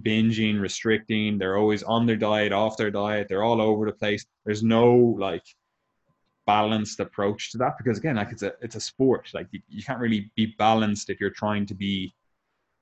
[0.02, 1.38] binging, restricting.
[1.38, 3.26] They're always on their diet, off their diet.
[3.28, 4.26] They're all over the place.
[4.44, 5.44] There's no like
[6.46, 9.28] balanced approach to that because again, like it's a it's a sport.
[9.34, 12.14] Like you, you can't really be balanced if you're trying to be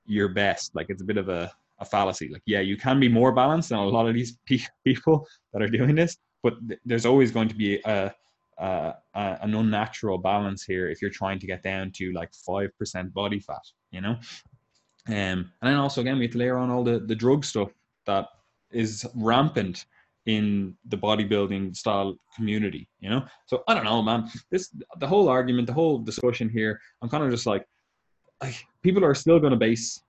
[0.05, 0.73] your best.
[0.73, 2.29] Like it's a bit of a, a fallacy.
[2.29, 4.37] Like yeah, you can be more balanced than a lot of these
[4.85, 8.13] people that are doing this, but th- there's always going to be a,
[8.59, 13.13] a an unnatural balance here if you're trying to get down to like five percent
[13.13, 13.63] body fat.
[13.91, 14.15] You know,
[15.07, 17.69] um, and then also again we have to layer on all the the drug stuff
[18.05, 18.27] that
[18.71, 19.85] is rampant
[20.27, 23.25] in the bodybuilding style community, you know?
[23.45, 24.29] So I don't know, man.
[24.51, 27.65] This the whole argument, the whole discussion here, I'm kind of just like,
[28.41, 30.01] like people are still gonna base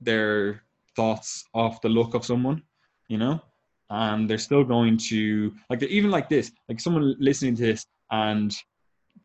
[0.00, 0.62] their
[0.96, 2.62] thoughts off the look of someone,
[3.08, 3.40] you know?
[3.90, 8.54] And they're still going to like even like this, like someone listening to this and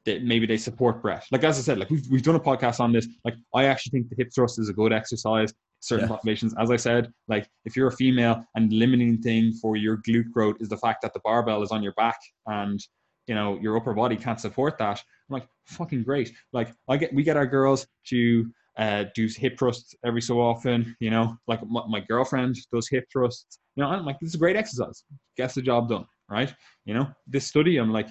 [0.05, 1.25] they, maybe they support Bret.
[1.31, 3.07] Like as I said, like we've, we've done a podcast on this.
[3.23, 5.53] Like I actually think the hip thrust is a good exercise
[5.85, 6.15] certain yeah.
[6.15, 6.53] populations.
[6.59, 10.57] As I said, like if you're a female and limiting thing for your glute growth
[10.59, 12.79] is the fact that the barbell is on your back and
[13.27, 15.01] you know your upper body can't support that.
[15.29, 16.33] I'm like fucking great.
[16.53, 20.95] Like I get we get our girls to uh, do hip thrusts every so often.
[20.99, 23.59] You know, like my, my girlfriend does hip thrusts.
[23.75, 25.03] You know, I'm like this is a great exercise.
[25.37, 26.53] Gets the job done, right?
[26.85, 28.07] You know, this study, I'm like,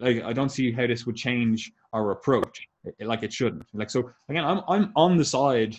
[0.00, 2.66] like I don't see how this would change our approach.
[2.86, 3.66] Eh, like it shouldn't.
[3.74, 5.76] Like so again, I'm I'm on the side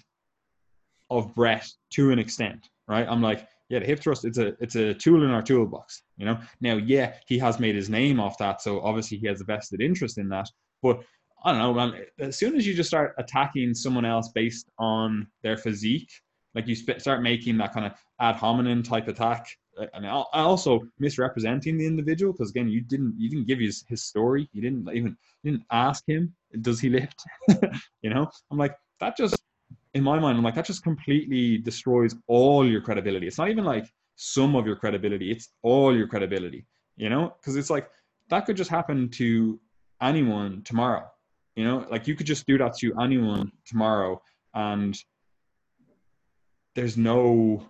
[1.09, 3.07] of Bret to an extent, right?
[3.07, 6.25] I'm like, yeah, the hip thrust, it's a it's a tool in our toolbox, you
[6.25, 6.37] know.
[6.59, 9.81] Now, yeah, he has made his name off that, so obviously he has a vested
[9.81, 10.49] interest in that.
[10.83, 11.01] But
[11.43, 12.03] I don't know, man.
[12.19, 16.11] As soon as you just start attacking someone else based on their physique,
[16.55, 19.47] like you start making that kind of ad hominem type attack,
[19.93, 24.49] and also misrepresenting the individual because again, you didn't you didn't give his his story.
[24.53, 27.23] You didn't even you didn't ask him, does he lift?
[28.01, 29.41] you know, I'm like that just
[29.93, 33.27] in my mind, I'm like, that just completely destroys all your credibility.
[33.27, 37.33] It's not even like some of your credibility, it's all your credibility, you know?
[37.37, 37.89] Because it's like
[38.29, 39.59] that could just happen to
[40.01, 41.05] anyone tomorrow,
[41.55, 41.85] you know?
[41.89, 44.21] Like you could just do that to anyone tomorrow
[44.53, 44.97] and
[46.75, 47.69] there's no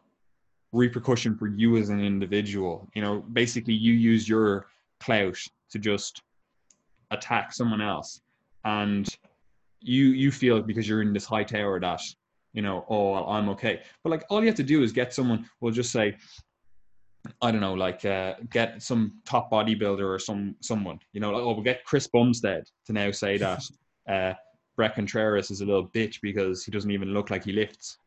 [0.72, 2.88] repercussion for you as an individual.
[2.94, 4.68] You know, basically, you use your
[5.00, 5.38] clout
[5.72, 6.22] to just
[7.12, 8.22] attack someone else.
[8.64, 9.08] And
[9.82, 12.02] you you feel because you're in this high tower that
[12.54, 15.14] you know oh well, i'm okay but like all you have to do is get
[15.14, 16.16] someone We'll just say
[17.42, 21.42] i don't know like uh, get some top bodybuilder or some someone you know like,
[21.42, 23.64] oh we'll get chris bumstead to now say that
[24.08, 24.34] uh
[24.76, 27.98] bret contreras is a little bitch because he doesn't even look like he lifts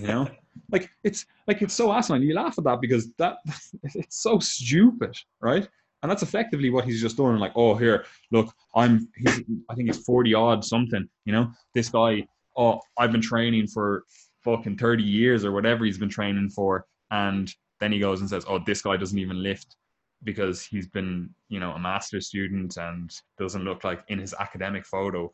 [0.00, 0.28] you know
[0.72, 3.36] like it's like it's so asinine you laugh at that because that
[3.94, 5.68] it's so stupid right
[6.04, 9.40] and that's effectively what he's just doing Like, oh, here, look, I'm, he's,
[9.70, 12.26] I think he's 40 odd something, you know, this guy,
[12.58, 14.04] oh, I've been training for
[14.44, 16.84] fucking 30 years or whatever he's been training for.
[17.10, 19.76] And then he goes and says, oh, this guy doesn't even lift
[20.24, 24.84] because he's been, you know, a master's student and doesn't look like in his academic
[24.84, 25.32] photo.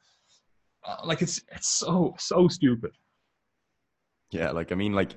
[0.87, 2.93] Uh, like it's, it's so, so stupid.
[4.31, 4.51] Yeah.
[4.51, 5.13] Like, I mean, like,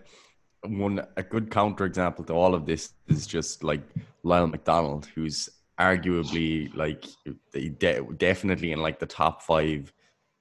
[0.66, 3.82] one a good counter example to all of this is just like
[4.24, 5.50] Lyle McDonald, who's
[5.80, 7.06] arguably like
[7.52, 9.92] de- definitely in like the top five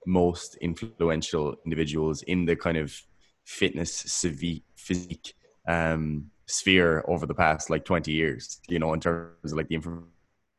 [0.06, 2.94] most influential individuals in the kind of
[3.44, 4.24] fitness
[4.76, 5.34] physique
[5.66, 9.74] um, sphere over the past like 20 years you know in terms of like the
[9.74, 10.08] information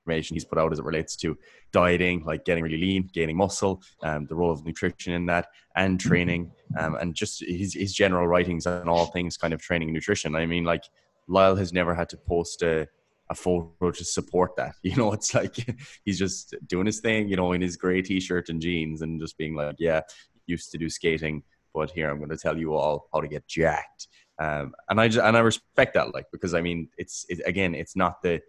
[0.06, 1.38] information he's put out as it relates to
[1.72, 5.98] dieting, like getting really lean, gaining muscle, um, the role of nutrition in that, and
[5.98, 6.10] mm-hmm.
[6.10, 9.94] training, um, and just his, his general writings on all things kind of training and
[9.94, 10.36] nutrition.
[10.36, 10.84] I mean, like
[11.28, 12.88] Lyle has never had to post a,
[13.30, 14.76] a photo to support that.
[14.84, 15.56] You know, it's like
[16.04, 19.38] he's just doing his thing, you know, in his gray t-shirt and jeans, and just
[19.38, 20.02] being like, yeah,
[20.46, 23.48] used to do skating, but here I'm going to tell you all how to get
[23.48, 24.08] jacked.
[24.40, 27.74] Um, and I just, and I respect that, like because I mean, it's it, again,
[27.76, 28.42] it's not the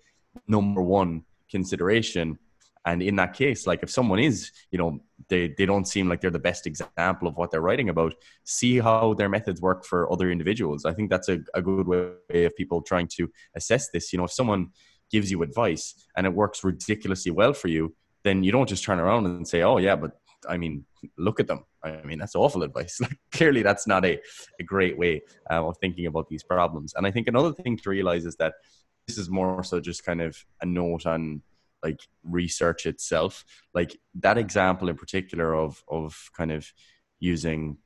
[0.48, 1.24] number one
[1.56, 2.38] consideration.
[2.86, 4.36] And in that case like if someone is
[4.72, 4.90] you know
[5.30, 8.12] they they don't seem like they're the best example of what they're writing about
[8.44, 10.84] see how their methods work for other individuals.
[10.84, 13.22] I think that's a, a good way of people trying to
[13.58, 14.12] assess this.
[14.12, 14.62] You know if someone
[15.14, 15.85] gives you advice
[16.16, 17.85] and it works ridiculously well for you
[18.26, 20.12] then you don't just turn around and say oh yeah but
[20.54, 20.74] i mean
[21.18, 21.64] look at them.
[21.83, 23.00] I mean that's awful advice.
[23.04, 24.18] Like clearly that's not a,
[24.60, 26.94] a great way uh, of thinking about these problems.
[26.96, 28.54] And i think another thing to realize is that
[29.07, 31.42] this is more so just kind of a note on
[31.83, 33.44] like research itself.
[33.75, 36.67] Like that example in particular of of kind of
[37.19, 37.79] using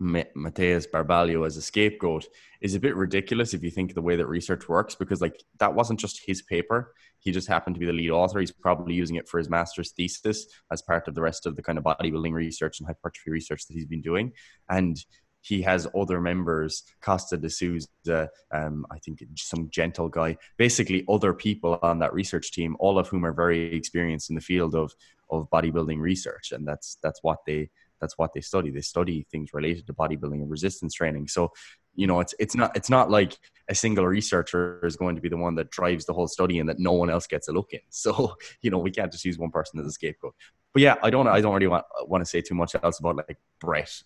[0.00, 2.26] Matheus Barbalho as a scapegoat
[2.60, 5.74] is a bit ridiculous if you think the way that research works because like that
[5.74, 6.94] wasn't just his paper.
[7.18, 8.40] He just happened to be the lead author.
[8.40, 11.62] He's probably using it for his master's thesis as part of the rest of the
[11.62, 14.32] kind of bodybuilding research and hypertrophy research that he's been doing.
[14.68, 14.96] And
[15.42, 21.34] he has other members, Costa de Souza, um, I think some Gentil guy, basically other
[21.34, 24.94] people on that research team, all of whom are very experienced in the field of
[25.30, 27.70] of bodybuilding research, and that's that's what they
[28.00, 28.70] that's what they study.
[28.70, 31.28] They study things related to bodybuilding and resistance training.
[31.28, 31.52] So
[31.94, 33.38] you know it's it's not it's not like
[33.68, 36.68] a single researcher is going to be the one that drives the whole study and
[36.68, 39.38] that no one else gets a look in so you know we can't just use
[39.38, 40.34] one person as a scapegoat
[40.72, 43.16] but yeah i don't i don't really want, want to say too much else about
[43.16, 44.02] like bret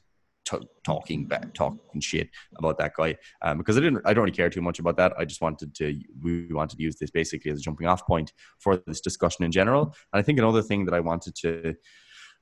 [0.47, 2.29] t- talking back talking shit
[2.59, 5.13] about that guy um, because i didn't i don't really care too much about that.
[5.19, 8.33] I just wanted to we wanted to use this basically as a jumping off point
[8.59, 9.95] for this discussion in general.
[10.13, 11.75] And i think another thing that i wanted to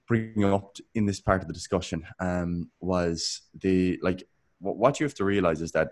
[0.06, 4.22] bring up in this part of the discussion um, was the like
[4.60, 5.88] what you have to realize is that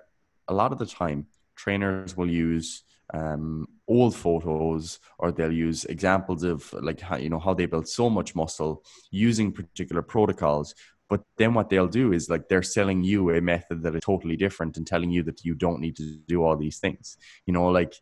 [0.49, 2.85] a lot of the time trainers will use
[3.15, 7.89] um, old photos or they'll use examples of like how, you know how they built
[7.89, 10.75] so much muscle using particular protocols
[11.13, 14.35] but then what they'll do is like they're selling you a method that is totally
[14.35, 17.19] different and telling you that you don't need to do all these things.
[17.45, 17.93] You know like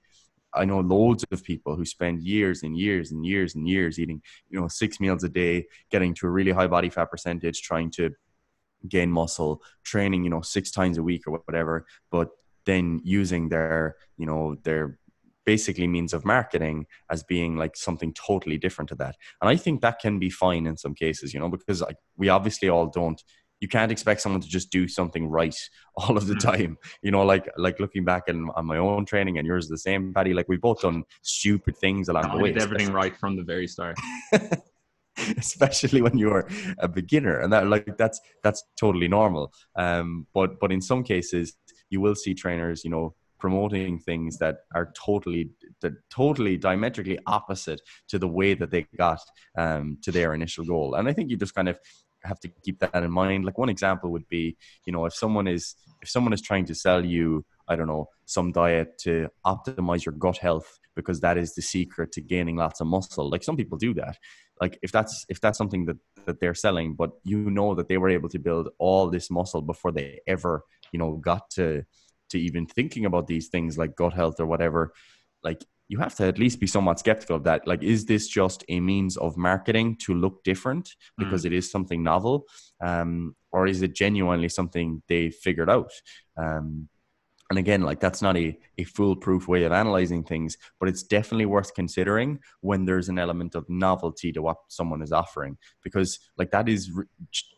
[0.54, 4.22] I know loads of people who spend years and years and years and years eating,
[4.48, 7.90] you know, six meals a day, getting to a really high body fat percentage, trying
[7.98, 8.11] to
[8.88, 12.28] gain muscle, training, you know, six times a week or whatever, but
[12.64, 14.99] then using their, you know, their
[15.55, 19.16] basically means of marketing as being like something totally different to that.
[19.40, 22.28] And I think that can be fine in some cases, you know, because like we
[22.28, 23.20] obviously all don't
[23.62, 25.59] you can't expect someone to just do something right
[25.96, 26.51] all of the mm.
[26.51, 26.78] time.
[27.03, 30.14] You know, like like looking back on, on my own training and yours the same,
[30.14, 30.34] Paddy.
[30.34, 32.51] Like we've both done stupid things along no, the way.
[32.51, 33.96] I did everything right from the very start.
[35.36, 36.46] especially when you're
[36.78, 41.57] a beginner and that like that's that's totally normal um but but in some cases
[41.90, 47.80] you will see trainers you know promoting things that are totally that totally diametrically opposite
[48.09, 49.20] to the way that they got
[49.57, 50.95] um to their initial goal.
[50.95, 51.78] And i think you just kind of
[52.22, 53.45] have to keep that in mind.
[53.45, 56.74] Like one example would be you know if someone is if someone is trying to
[56.74, 61.55] sell you i don't know some diet to optimize your gut health because that is
[61.55, 64.16] the secret to gaining lots of muscle like some people do that.
[64.61, 67.99] Like if that's if that's something that that they're selling but you know that they
[67.99, 71.84] were able to build all this muscle before they ever you know got to
[72.31, 74.93] to even thinking about these things like gut health or whatever
[75.43, 78.64] like you have to at least be somewhat skeptical of that like is this just
[78.68, 81.47] a means of marketing to look different because mm.
[81.47, 82.45] it is something novel
[82.81, 85.91] um, or is it genuinely something they figured out
[86.37, 86.89] um,
[87.51, 91.46] and again like that's not a, a foolproof way of analyzing things but it's definitely
[91.46, 95.57] worth considering when there's an element of novelty to what someone is offering.
[95.82, 96.90] Because like that is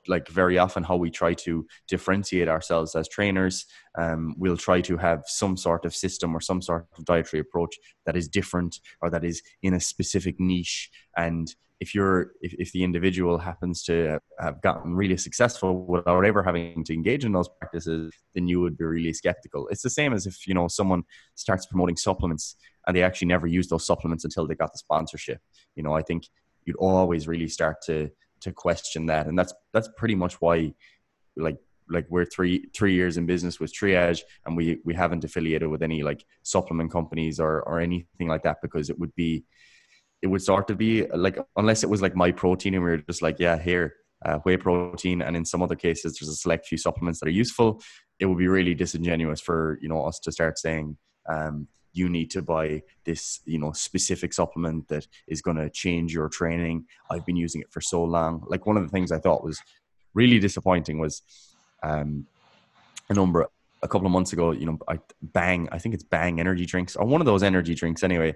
[0.08, 3.66] like very often how we try to differentiate ourselves as trainers.
[3.98, 7.76] Um, we'll try to have some sort of system or some sort of dietary approach
[8.06, 12.68] that is different or that is in a specific niche and if you're if, if
[12.72, 17.50] the individual happens to have gotten really successful without ever having to engage in those
[17.58, 19.68] practices then you would be really skeptical.
[19.68, 21.02] It's the same as if you know someone
[21.34, 22.56] starts promoting supplements
[22.86, 25.40] and they actually never use those supplements until they got the sponsorship.
[25.76, 26.22] You know i think
[26.64, 28.10] you'd always really start to
[28.42, 29.26] to question that.
[29.26, 30.74] And that's that's pretty much why
[31.36, 31.58] like
[31.88, 35.82] like we're three three years in business with triage and we we haven't affiliated with
[35.82, 39.44] any like supplement companies or or anything like that because it would be
[40.22, 42.98] it would sort of be like unless it was like my protein and we were
[42.98, 43.94] just like yeah here
[44.24, 45.22] uh, whey protein.
[45.22, 47.82] And in some other cases there's a select few supplements that are useful.
[48.18, 50.96] It would be really disingenuous for you know us to start saying
[51.28, 56.14] um, you need to buy this you know specific supplement that is going to change
[56.14, 56.86] your training.
[57.10, 58.44] I've been using it for so long.
[58.46, 59.60] Like one of the things i thought was
[60.14, 61.22] really disappointing was
[61.82, 62.26] um,
[63.08, 63.48] a number
[63.82, 66.94] a couple of months ago you know I, bang i think it's bang energy drinks
[66.94, 68.34] or one of those energy drinks anyway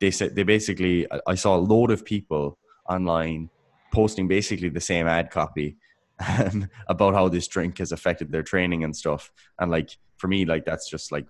[0.00, 3.50] they said they basically I saw a load of people online
[3.92, 5.76] posting basically the same ad copy
[6.38, 9.30] um, about how this drink has affected their training and stuff.
[9.58, 11.26] And like for me, like that's just like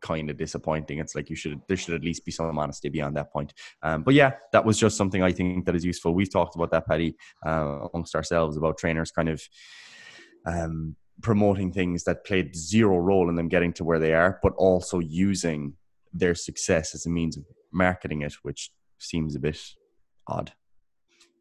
[0.00, 0.98] kind of disappointing.
[0.98, 3.52] It's like you should there should at least be some honesty beyond that point.
[3.82, 6.14] Um, but yeah, that was just something I think that is useful.
[6.14, 9.42] We've talked about that, Paddy, uh, amongst ourselves about trainers kind of
[10.46, 14.54] um, promoting things that played zero role in them getting to where they are, but
[14.56, 15.74] also using
[16.12, 19.60] their success as a means of marketing it, which seems a bit
[20.26, 20.52] odd.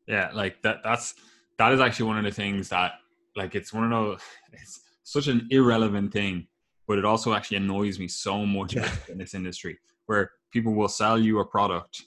[0.07, 0.77] Yeah, like that.
[0.83, 1.15] That's
[1.57, 2.93] that is actually one of the things that
[3.35, 4.21] like it's one of those.
[4.53, 6.47] It's such an irrelevant thing,
[6.87, 8.89] but it also actually annoys me so much yeah.
[9.09, 12.03] in this industry where people will sell you a product.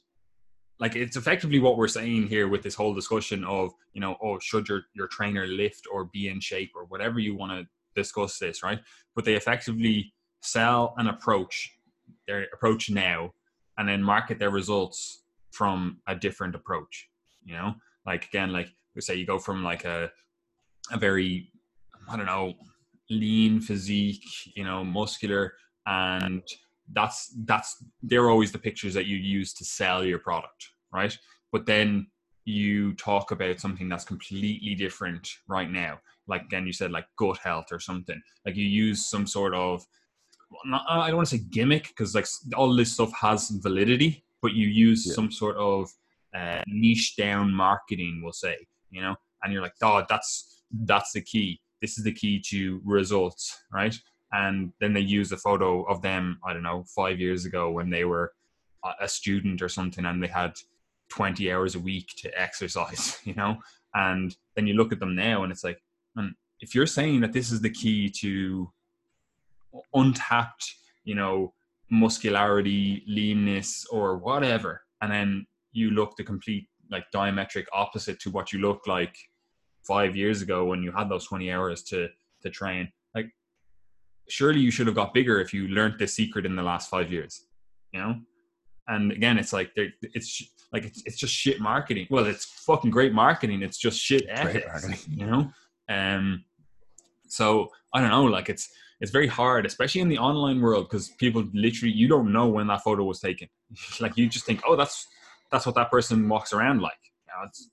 [0.78, 4.38] Like it's effectively what we're saying here with this whole discussion of you know oh
[4.38, 8.38] should your your trainer lift or be in shape or whatever you want to discuss
[8.38, 8.80] this right,
[9.14, 10.12] but they effectively
[10.42, 11.70] sell an approach
[12.26, 13.30] their approach now
[13.80, 17.08] and then market their results from a different approach
[17.42, 17.74] you know
[18.06, 20.08] like again like we say you go from like a
[20.92, 21.50] a very
[22.08, 22.54] i don't know
[23.10, 24.24] lean physique,
[24.54, 25.54] you know, muscular,
[25.86, 26.42] and
[26.92, 31.16] that's that's they're always the pictures that you use to sell your product, right?
[31.52, 32.06] But then
[32.44, 35.98] you talk about something that's completely different right now.
[36.26, 38.20] Like again, you said like gut health or something.
[38.46, 39.84] Like you use some sort of
[40.64, 42.26] not, I don't want to say gimmick because like
[42.56, 45.14] all this stuff has validity, but you use yeah.
[45.14, 45.90] some sort of
[46.34, 48.56] uh, niche down marketing, we'll say,
[48.90, 51.60] you know, and you're like, oh, that's that's the key.
[51.80, 53.96] This is the key to results, right?
[54.32, 57.90] And then they use a photo of them, I don't know, five years ago when
[57.90, 58.32] they were
[59.00, 60.52] a student or something, and they had
[61.10, 63.58] 20 hours a week to exercise, you know,
[63.94, 65.82] and then you look at them now, and it's like,
[66.16, 68.70] and if you're saying that this is the key to
[69.94, 71.52] untapped, you know,
[71.90, 78.52] muscularity, leanness, or whatever, and then you look the complete like diametric opposite to what
[78.52, 79.16] you looked like
[79.86, 82.08] five years ago when you had those 20 hours to
[82.42, 82.90] to train.
[83.14, 83.30] Like
[84.28, 87.12] surely you should have got bigger if you learned this secret in the last five
[87.12, 87.46] years
[87.92, 88.16] you know?
[88.88, 90.42] And again it's like it's
[90.72, 92.06] like it's, it's just shit marketing.
[92.10, 93.62] Well it's fucking great marketing.
[93.62, 95.50] It's just shit ethics you know?
[95.88, 96.44] Um
[97.28, 98.68] so i don't know like it's
[99.00, 102.66] it's very hard especially in the online world because people literally you don't know when
[102.66, 103.48] that photo was taken
[104.00, 105.06] like you just think oh that's
[105.50, 106.92] that's what that person walks around like.
[107.26, 107.70] Know, it's,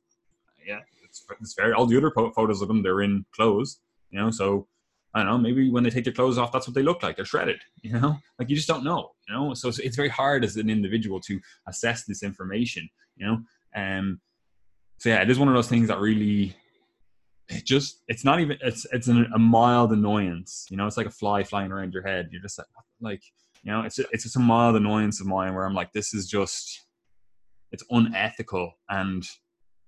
[0.65, 4.31] yeah, it's, it's very all the other photos of them they're in clothes, you know.
[4.31, 4.67] So
[5.13, 7.15] I don't know, maybe when they take their clothes off, that's what they look like.
[7.15, 8.17] They're shredded, you know.
[8.39, 9.53] Like you just don't know, you know.
[9.53, 13.39] So it's, it's very hard as an individual to assess this information, you know.
[13.75, 14.21] Um,
[14.99, 16.55] so yeah, it is one of those things that really
[17.49, 21.05] it just it's not even it's it's an, a mild annoyance you know it's like
[21.05, 22.29] a fly flying around your head.
[22.31, 22.67] You're just like
[22.99, 23.21] like
[23.63, 26.27] you know it's it's just a mild annoyance of mine where i'm like this is
[26.27, 26.85] just
[27.71, 28.71] it's unethical.
[28.89, 29.27] And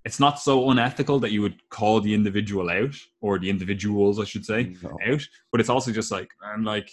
[0.05, 4.24] it's not so unethical that you would call the individual out or the individuals i
[4.24, 4.97] should say no.
[5.07, 5.22] out.
[5.51, 6.89] But it's also just like i'm like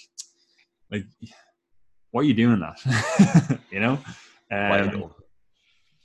[0.90, 1.04] like
[2.10, 3.60] why are you doing that?
[3.70, 3.98] You know?
[4.50, 5.12] Um,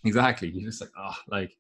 [0.04, 0.50] exactly.
[0.50, 1.56] You're just like oh like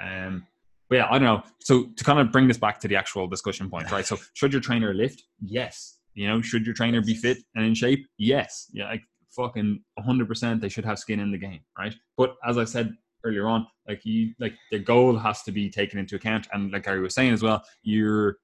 [0.00, 0.46] um
[0.90, 3.26] but yeah i don't know so to kind of bring this back to the actual
[3.26, 7.14] discussion point right so should your trainer lift yes you know should your trainer be
[7.14, 11.38] fit and in shape yes yeah like fucking 100% they should have skin in the
[11.38, 11.94] game, right?
[12.16, 15.98] But as I said earlier on, like you, like the goal has to be taken
[15.98, 18.36] into account, and like Gary was saying as well, your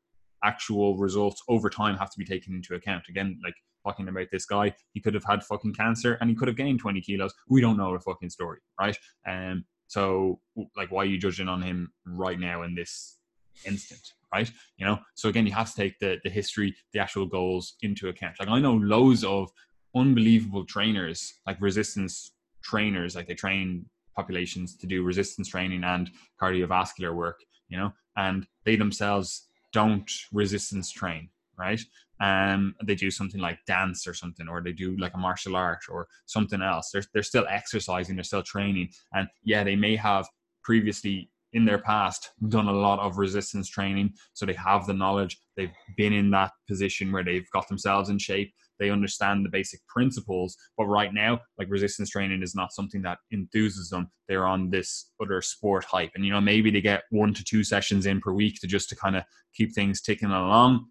[0.44, 3.05] actual results over time have to be taken into account.
[3.09, 6.49] Again, like talking about this guy, he could have had fucking cancer and he could
[6.49, 7.32] have gained 20 kilos.
[7.49, 8.97] We don't know the fucking story, right?
[9.26, 10.41] Um, so
[10.76, 13.18] like, why are you judging on him right now in this
[13.64, 14.12] instant?
[14.32, 14.99] Right, you know.
[15.14, 18.37] So again, you have to take the the history, the actual goals into account.
[18.39, 19.51] Like I know loads of
[19.95, 22.32] unbelievable trainers, like resistance
[22.62, 26.11] trainers, like they train populations to do resistance training and
[26.41, 31.28] cardiovascular work, you know, and they themselves don't resistance train,
[31.59, 31.80] right?
[32.20, 35.80] Um, they do something like dance or something, or they do like a martial art
[35.88, 36.90] or something else.
[36.92, 40.26] They're they're still exercising, they're still training, and yeah, they may have
[40.64, 45.38] previously in their past done a lot of resistance training, so they have the knowledge.
[45.57, 49.86] They've been in that position where they've got themselves in shape they understand the basic
[49.86, 50.57] principles.
[50.76, 54.11] But right now, like resistance training is not something that enthuses them.
[54.28, 56.11] They're on this other sport hype.
[56.14, 58.88] And, you know, maybe they get one to two sessions in per week to just
[58.90, 60.86] to kind of keep things ticking along,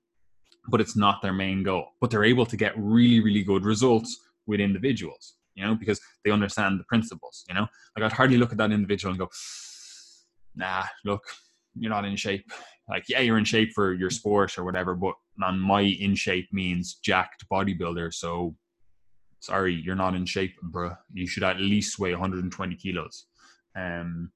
[0.68, 1.88] but it's not their main goal.
[2.01, 6.32] But they're able to get really, really good results with individuals, you know, because they
[6.32, 7.68] understand the principles, you know.
[7.95, 9.30] Like I'd hardly look at that individual and go,
[10.55, 11.24] nah, look,
[11.78, 12.51] you're not in shape.
[12.88, 16.47] Like, yeah, you're in shape for your sport or whatever, but on my in shape
[16.51, 18.13] means jacked bodybuilder.
[18.13, 18.55] So
[19.39, 20.91] sorry, you're not in shape, bro.
[21.13, 23.26] You should at least weigh 120 kilos,
[23.76, 24.32] um,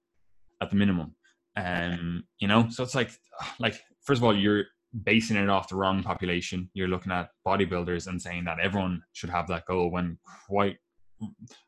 [0.62, 1.16] at the minimum.
[1.56, 3.12] Um, you know, so it's like,
[3.60, 4.66] like first of all, you're
[5.04, 6.70] basing it off the wrong population.
[6.74, 10.18] You're looking at bodybuilders and saying that everyone should have that goal when
[10.48, 10.78] quite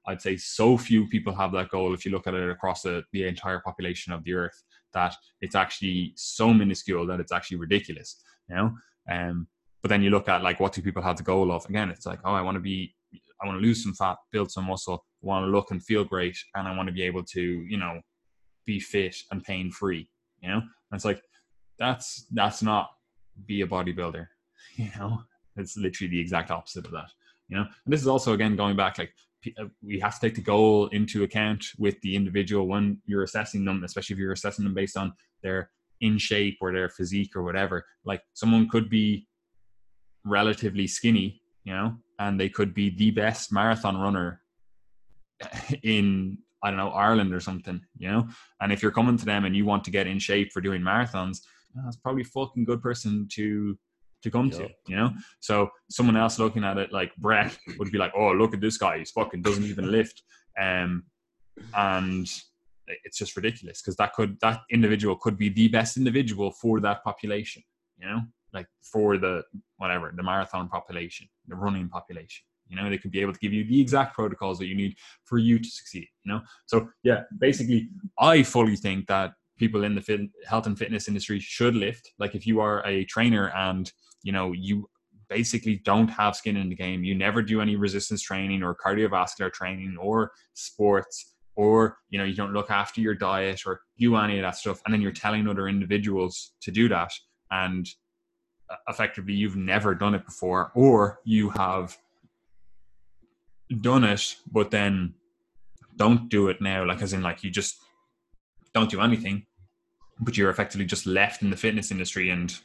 [0.07, 3.03] I'd say so few people have that goal if you look at it across the,
[3.11, 4.63] the entire population of the earth
[4.93, 8.71] that it's actually so minuscule that it's actually ridiculous, you know?
[9.09, 9.47] Um,
[9.81, 11.65] but then you look at like what do people have the goal of?
[11.65, 12.95] Again, it's like, oh, I want to be,
[13.41, 16.37] I want to lose some fat, build some muscle, want to look and feel great,
[16.55, 17.99] and I want to be able to, you know,
[18.65, 20.07] be fit and pain free.
[20.41, 21.21] You know, and it's like
[21.79, 22.91] that's that's not
[23.45, 24.27] be a bodybuilder.
[24.75, 25.23] You know,
[25.57, 27.09] it's literally the exact opposite of that.
[27.49, 29.11] You know, and this is also again going back like
[29.59, 33.65] uh, we have to take the goal into account with the individual when you're assessing
[33.65, 35.13] them, especially if you're assessing them based on
[35.43, 37.85] their in shape or their physique or whatever.
[38.05, 39.27] Like someone could be
[40.25, 44.41] relatively skinny, you know, and they could be the best marathon runner
[45.83, 48.27] in I don't know Ireland or something, you know.
[48.61, 50.81] And if you're coming to them and you want to get in shape for doing
[50.81, 51.39] marathons,
[51.75, 53.77] that's probably fucking good person to
[54.23, 55.11] to come to, you know?
[55.39, 58.77] So someone else looking at it like Bret would be like, oh, look at this
[58.77, 58.99] guy.
[58.99, 60.21] He's fucking doesn't even lift.
[60.61, 61.05] Um,
[61.75, 62.27] and
[62.87, 67.03] it's just ridiculous because that could, that individual could be the best individual for that
[67.03, 67.63] population,
[67.97, 68.21] you know?
[68.53, 69.43] Like for the,
[69.77, 72.43] whatever, the marathon population, the running population.
[72.67, 74.95] You know, they could be able to give you the exact protocols that you need
[75.25, 76.07] for you to succeed.
[76.23, 80.77] You know, so yeah, basically, I fully think that people in the fit, health and
[80.77, 82.11] fitness industry should lift.
[82.17, 83.89] Like if you are a trainer and
[84.23, 84.89] you know you
[85.29, 89.53] basically don't have skin in the game, you never do any resistance training or cardiovascular
[89.53, 94.37] training or sports or you know you don't look after your diet or do any
[94.39, 97.11] of that stuff and then you're telling other individuals to do that
[97.51, 97.87] and
[98.69, 101.97] uh, effectively you've never done it before or you have
[103.81, 105.13] done it but then
[105.97, 107.75] don't do it now like as in like you just
[108.73, 109.45] don't do anything
[110.21, 112.57] but you're effectively just left in the fitness industry and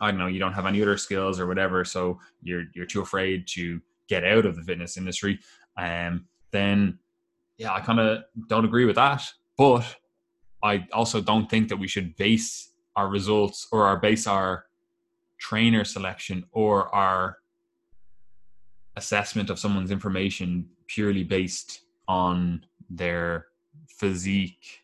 [0.00, 3.00] I don't know, you don't have any other skills or whatever, so you're you're too
[3.00, 5.38] afraid to get out of the fitness industry,
[5.76, 6.98] um, then
[7.56, 9.22] yeah, I kind of don't agree with that.
[9.56, 9.96] But
[10.62, 14.66] I also don't think that we should base our results or our base our
[15.38, 17.38] trainer selection or our
[18.96, 23.46] assessment of someone's information purely based on their
[23.88, 24.83] physique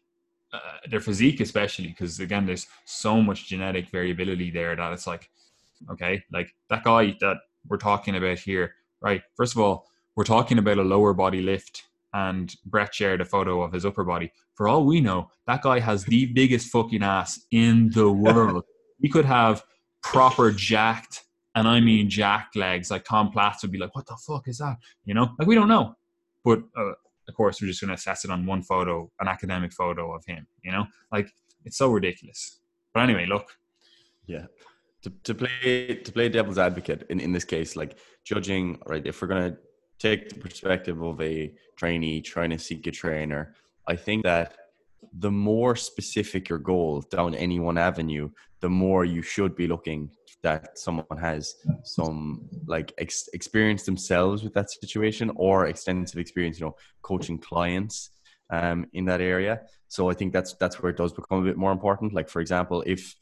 [0.53, 5.31] uh, their physique especially because again there's so much genetic variability there that it's like
[5.91, 7.37] okay like that guy that
[7.69, 9.23] we're talking about here right?
[9.37, 9.87] First of all
[10.17, 14.05] we're talking about a lower body lift and Bret shared a photo of his upper
[14.05, 14.33] body.
[14.55, 18.65] For all we know that guy has the biggest fucking ass in the world.
[19.01, 19.63] He could have
[20.03, 21.25] proper jacked
[21.55, 24.59] and I mean jacked legs like Tom Platz would be like what the fuck is
[24.59, 24.77] that?
[25.05, 25.31] You know?
[25.39, 25.95] Like we don't know.
[26.45, 26.93] But uh,
[27.31, 30.23] of course we're just going to assess it on one photo an academic photo of
[30.27, 30.85] him you know?
[31.13, 31.29] Like
[31.65, 32.61] it's so ridiculous.
[32.93, 33.47] But anyway look.
[34.27, 34.47] Yeah.
[35.03, 39.23] To, to play to play devil's advocate in, in this case like judging right if
[39.23, 39.59] we're going to
[39.99, 43.55] take the perspective of a trainee trying to seek a trainer
[43.87, 44.57] i think that
[45.19, 48.29] the more specific your goal down any one avenue
[48.61, 50.11] the more you should be looking
[50.43, 56.67] that someone has some like ex- experience themselves with that situation or extensive experience you
[56.67, 58.11] know coaching clients
[58.51, 59.61] um, in that area.
[59.89, 62.13] So i think that's that's where it does become a bit more important.
[62.13, 63.15] Like for example if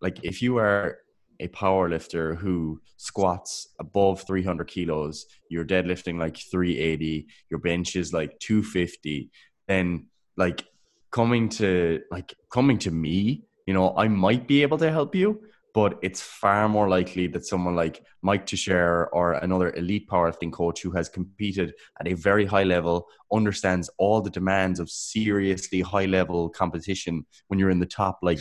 [0.00, 0.98] like if you are
[1.40, 8.12] a power lifter who squats above 300 kilos you're deadlifting like 380 your bench is
[8.12, 9.30] like 250
[9.66, 10.06] then
[10.36, 10.66] like
[11.10, 15.40] coming to like coming to me you know i might be able to help you
[15.72, 20.82] but it's far more likely that someone like Mike Tuchscherer or another elite powerlifting coach
[20.82, 26.06] who has competed at a very high level understands all the demands of seriously high
[26.06, 28.40] level competition when you're in the top like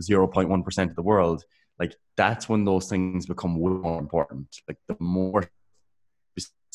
[0.00, 1.44] 0.1% of the world.
[1.78, 4.60] Like that's when those things become more important.
[4.68, 5.48] Like the more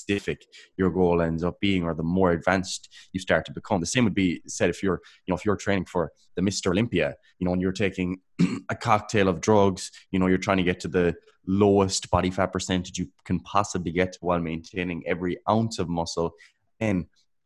[0.03, 0.45] specific
[0.77, 4.03] your goal ends up being or the more advanced you start to become the same
[4.03, 7.45] would be said if you're you know if you're training for the mr olympia you
[7.45, 8.17] know and you're taking
[8.69, 11.13] a cocktail of drugs you know you're trying to get to the
[11.45, 16.31] lowest body fat percentage you can possibly get while maintaining every ounce of muscle
[16.79, 17.05] and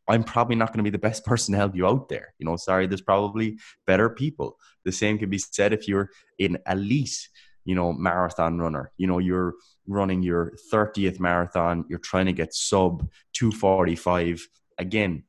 [0.09, 2.33] I'm probably not going to be the best person to help you out there.
[2.39, 4.57] You know, sorry, there's probably better people.
[4.85, 7.27] The same could be said if you're an elite
[7.67, 8.93] you know, marathon runner.
[8.97, 9.55] You know, you're
[9.87, 14.47] running your 30th marathon, you're trying to get sub 245.
[14.77, 15.23] Again,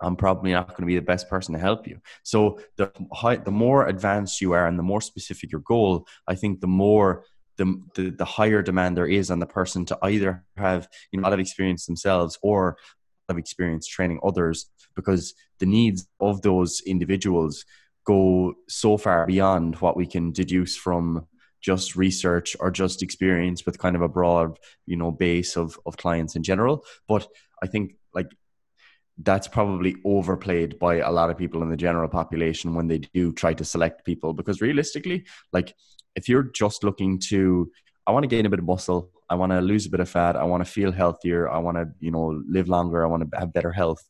[0.00, 2.00] I'm probably not going to be the best person to help you.
[2.22, 6.36] So the high, the more advanced you are and the more specific your goal, I
[6.36, 7.24] think the more
[7.56, 11.22] the, the, the higher demand there is on the person to either have you know,
[11.22, 12.76] a lot of experience themselves or
[13.28, 17.64] have experience training others because the needs of those individuals
[18.06, 21.26] go so far beyond what we can deduce from
[21.66, 25.96] just research or just experience with kind of a broad you know base of of
[25.96, 26.84] clients in general.
[27.08, 27.26] But
[27.62, 28.30] i think like
[29.28, 33.32] that's probably overplayed by a lot of people in the general population when they do
[33.32, 34.34] try to select people.
[34.34, 35.74] Because realistically like
[36.16, 37.70] if you're just looking to
[38.06, 40.08] i want to gain a bit of muscle i want to lose a bit of
[40.08, 43.22] fat i want to feel healthier i want to you know live longer i want
[43.22, 44.02] to have better health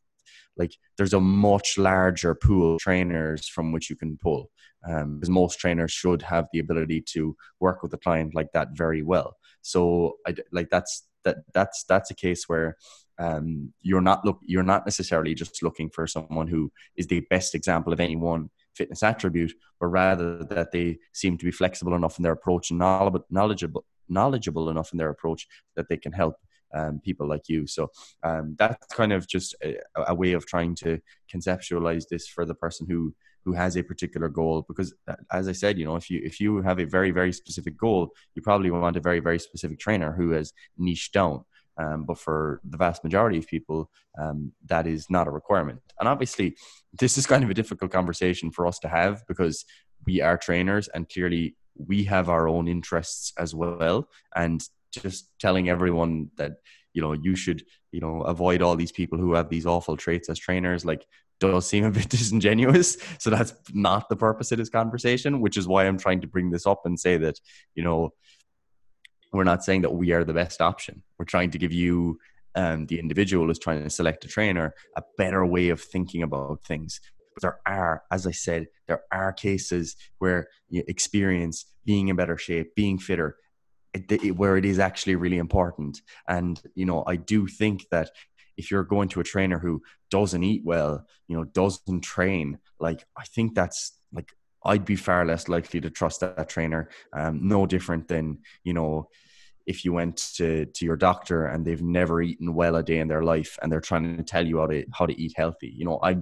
[0.57, 4.51] like there's a much larger pool of trainers from which you can pull
[4.89, 8.69] um, because most trainers should have the ability to work with a client like that
[8.73, 9.37] very well.
[9.63, 12.77] So, I, like that's that that's that's a case where
[13.19, 17.55] um, you're not look you're not necessarily just looking for someone who is the best
[17.55, 22.19] example of any one fitness attribute, but rather that they seem to be flexible enough
[22.19, 26.37] in their approach and knowledgeable knowledgeable enough in their approach that they can help
[26.75, 27.67] um, people like you.
[27.67, 27.91] So
[28.23, 31.01] um, that's kind of just a, a, way of trying to
[31.33, 33.15] conceptualize this for the person who
[33.47, 36.39] who has a particular goal because uh, as i said you know if you if
[36.41, 40.13] you have a very very specific goal you probably want a very very specific trainer
[40.13, 41.43] who has niched down
[41.79, 45.81] um, but for the vast majority of people um, that is not a requirement.
[46.01, 46.57] And obviously
[46.99, 49.65] this is kind of a difficult conversation for us to have because
[50.07, 54.09] we are trainers and clearly we have our own interests as well.
[54.35, 56.53] And just telling everyone that
[56.95, 60.31] you know you should you know avoid all these people who have these awful traits
[60.31, 61.07] as trainers like
[61.41, 62.97] does seem a bit disingenuous.
[63.19, 66.51] So that's not the purpose of this conversation which is why i'm trying to bring
[66.51, 67.39] this up and say that
[67.75, 68.13] you know
[69.37, 71.03] we're not saying that we are the best option.
[71.19, 72.19] We're trying to give you
[72.55, 76.65] um, the individual is trying to select a trainer a better way of thinking about
[76.65, 77.01] things.
[77.35, 82.39] But there are as i said there are cases where you experience being in better
[82.39, 83.37] shape being fitter
[83.93, 86.01] it, where it is actually really important.
[86.29, 88.11] And you know, I do think that
[88.57, 93.05] if you're going to a trainer who doesn't eat well, you know, doesn't train, like
[93.17, 94.33] I think that's like
[94.65, 96.89] I'd be far less likely to trust that, that trainer.
[97.13, 99.09] Um, no different than you know
[99.67, 103.09] if you went to to your doctor and they've never eaten well a day in
[103.09, 105.73] their life and they're trying to tell you how to how to eat healthy.
[105.77, 106.19] You know, I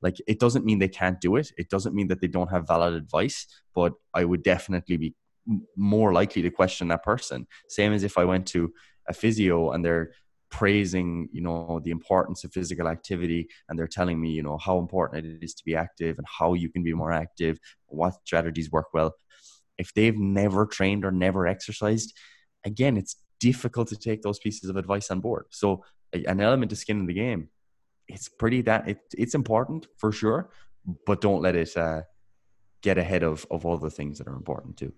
[0.00, 1.52] like it doesn't mean they can't do it.
[1.56, 5.14] It doesn't mean that they don't have valid advice, but I would definitely be
[5.76, 7.46] more likely to question that person.
[7.68, 8.72] Same as if I went to
[9.08, 10.12] a physio and they're
[10.52, 14.78] praising, you know, the importance of physical activity and they're telling me, you know, how
[14.78, 18.70] important it is to be active and how you can be more active, what strategies
[18.70, 19.14] work well.
[19.78, 22.16] If they've never trained or never exercised,
[22.64, 25.46] again, it's difficult to take those pieces of advice on board.
[25.50, 27.48] So an element of skin in the game,
[28.06, 30.50] it's pretty that it, it's important for sure,
[31.06, 32.02] but don't let it uh,
[32.82, 34.92] get ahead of of all the things that are important too.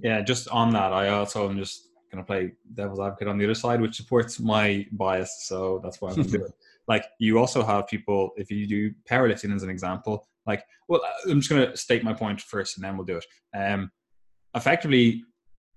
[0.00, 3.44] Yeah, just on that, I also am just going to play devil's advocate on the
[3.44, 5.44] other side, which supports my bias.
[5.46, 6.52] So that's why I'm doing it.
[6.88, 11.40] Like, you also have people, if you do powerlifting as an example, like, well, I'm
[11.40, 13.26] just going to state my point first and then we'll do it.
[13.56, 13.90] Um,
[14.54, 15.24] effectively,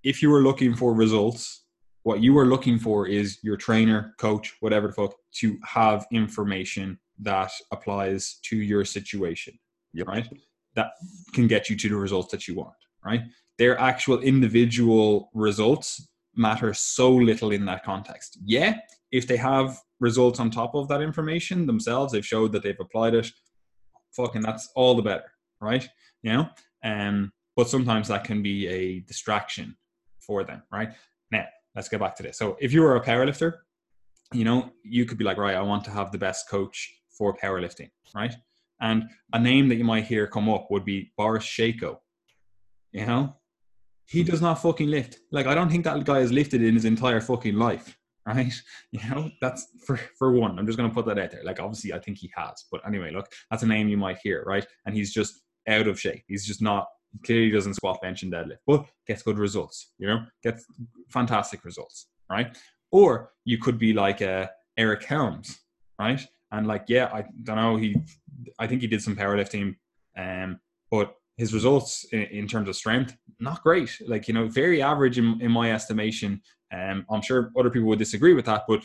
[0.04, 1.66] if you were looking for results,
[2.04, 7.00] what you are looking for is your trainer, coach, whatever the fuck, to have information
[7.22, 9.58] that applies to your situation.
[9.96, 10.08] Yep.
[10.08, 10.30] Right?
[10.76, 10.92] That
[11.34, 12.76] can get you to the results that you want.
[13.04, 13.22] Right?
[13.60, 18.40] their actual individual results matter so little in that context.
[18.44, 18.78] Yeah,
[19.12, 23.16] if they have results on top of that information themselves, they've showed that they've applied
[23.16, 23.30] it.
[24.16, 25.88] Fucking, that's all the better, right?
[26.24, 26.50] You know,
[26.84, 29.76] um, but sometimes that can be a distraction
[30.20, 30.94] for them, right?
[31.32, 32.38] Now, let's get back to this.
[32.38, 33.54] So, if you were a powerlifter,
[34.34, 37.36] you know, you could be like, right, I want to have the best coach for
[37.36, 38.34] powerlifting, right?
[38.82, 41.98] And a name that you might hear come up would be Boris Sheiko,
[42.92, 43.36] You know,
[44.10, 45.20] he does not fucking lift.
[45.32, 47.96] Like I don't think that guy has lifted in his entire fucking life.
[48.28, 48.54] Right?
[48.92, 50.60] You know, that's for for one.
[50.60, 51.44] I'm just gonna put that out there.
[51.44, 52.66] Like obviously I think he has.
[52.72, 54.68] But anyway, look, that's a name you might hear, right?
[54.86, 56.26] And he's just out of shape.
[56.28, 56.86] He's just not
[57.26, 60.66] clearly doesn't squat bench and deadlift, but gets good results, you know, gets
[61.10, 62.58] fantastic results, right?
[62.92, 64.48] Or you could be like uh,
[64.78, 65.60] Eric Helms,
[66.00, 66.26] right?
[66.52, 67.96] And like, yeah, I don't know, he,
[68.58, 69.76] I think he did some powerlifting,
[70.18, 73.90] um, but his results in, in, terms of strength not great.
[74.06, 76.42] Like you know very average in, in my estimation.
[76.72, 78.84] Um, i'm sure other people would disagree with that but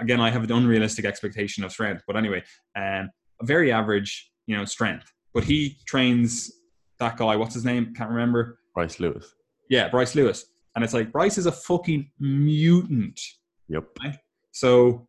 [0.00, 2.02] again i have an unrealistic expectation of strength.
[2.06, 2.42] But anyway
[2.76, 5.12] um, a very average you know strength.
[5.34, 6.50] But he trains
[6.98, 7.94] that guy what's his name?
[7.94, 8.58] Can't remember.
[8.74, 9.26] Bryce lewis.
[9.68, 10.46] Yeah bryce lewis.
[10.74, 13.20] And it's like bryce is a fucking mutant.
[13.68, 14.16] Yep right?
[14.52, 15.06] so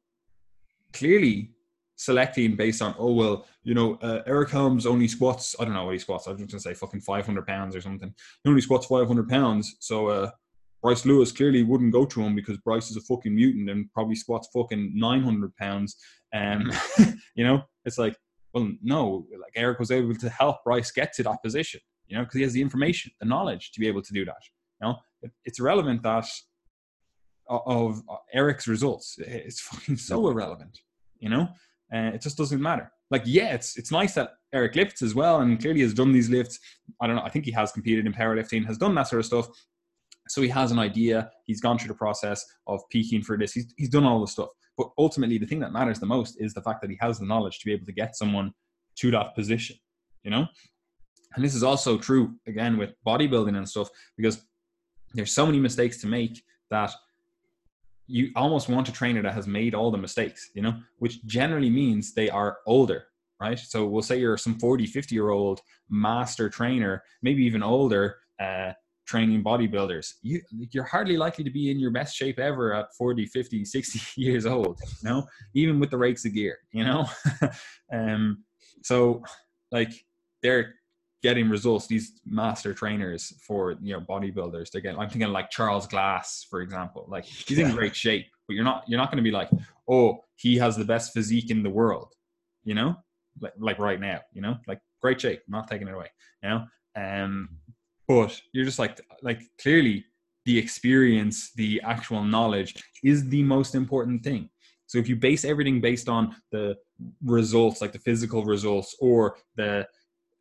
[0.92, 1.52] clearly
[1.96, 5.86] selecting based on oh well you know uh, Eric Helms only squats I don't know
[5.86, 8.14] what he squats I was just gonna say fucking 500 pounds or something.
[8.44, 10.32] He only squats 500 pounds so uh,
[10.82, 14.16] Bryce Lewis clearly wouldn't go to him because Bryce is a fucking mutant and probably
[14.16, 15.96] squats fucking 900 pounds.
[16.34, 16.72] Um
[17.36, 18.16] you know it's like
[18.54, 22.24] well no like Eric was able to help Bryce get to that position you know
[22.24, 24.42] because he has the information the knowledge to be able to do that
[24.82, 24.98] you know?
[25.22, 26.28] It, it's irrelevant that
[27.50, 28.02] of
[28.34, 29.16] Eric's results.
[29.20, 30.80] It's fucking so irrelevant
[31.20, 31.48] you know
[31.94, 32.92] uh, it just doesn't matter.
[33.12, 36.30] Like, yeah, it's it's nice that Eric lifts as well, and clearly has done these
[36.30, 36.60] lifts.
[37.02, 37.22] I don't know.
[37.24, 39.48] I think he has competed in powerlifting, has done that sort of stuff.
[40.30, 41.30] So he has an idea.
[41.46, 43.54] He's gone through the process of peaking for this.
[43.54, 44.50] He's he's done all the stuff.
[44.78, 47.26] But ultimately, the thing that matters the most is the fact that he has the
[47.26, 48.52] knowledge to be able to get someone
[48.98, 49.76] to that position.
[50.24, 50.48] You know,
[51.36, 54.44] and this is also true again with bodybuilding and stuff because
[55.14, 56.42] there's so many mistakes to make
[56.72, 56.92] that
[58.08, 61.70] you almost want a trainer that has made all the mistakes, you know, which generally
[61.70, 63.06] means they are older,
[63.40, 63.58] right?
[63.58, 68.74] So we'll say you're some 40, 50 year old master trainer, maybe even older, uh,
[69.06, 70.14] training bodybuilders.
[70.22, 70.42] You,
[70.72, 74.46] you're hardly likely to be in your best shape ever at 40, 50, 60 years
[74.46, 77.06] old, you know, even with the rakes of gear, you know?
[77.94, 78.44] um,
[78.82, 79.24] so
[79.72, 79.92] like
[80.42, 80.76] they're
[81.24, 81.88] getting results.
[81.88, 85.00] These master trainers for you know bodybuilders, they're getting.
[85.00, 87.06] I'm thinking like Charles Glass, for example.
[87.08, 89.50] Like he's in great shape, but you're not you're not going to be like,
[89.90, 92.14] oh, he has the best physique in the world,
[92.64, 92.96] you know,
[93.40, 95.42] like like right now, you know, like great shape.
[95.48, 96.08] I'm not taking it away,
[96.44, 96.66] you know.
[96.96, 97.50] Um,
[98.08, 100.06] but you're just like like clearly
[100.46, 104.50] the experience, the actual knowledge is the most important thing.
[104.88, 106.76] So if you base everything based on the
[107.24, 109.88] results, like the physical results or the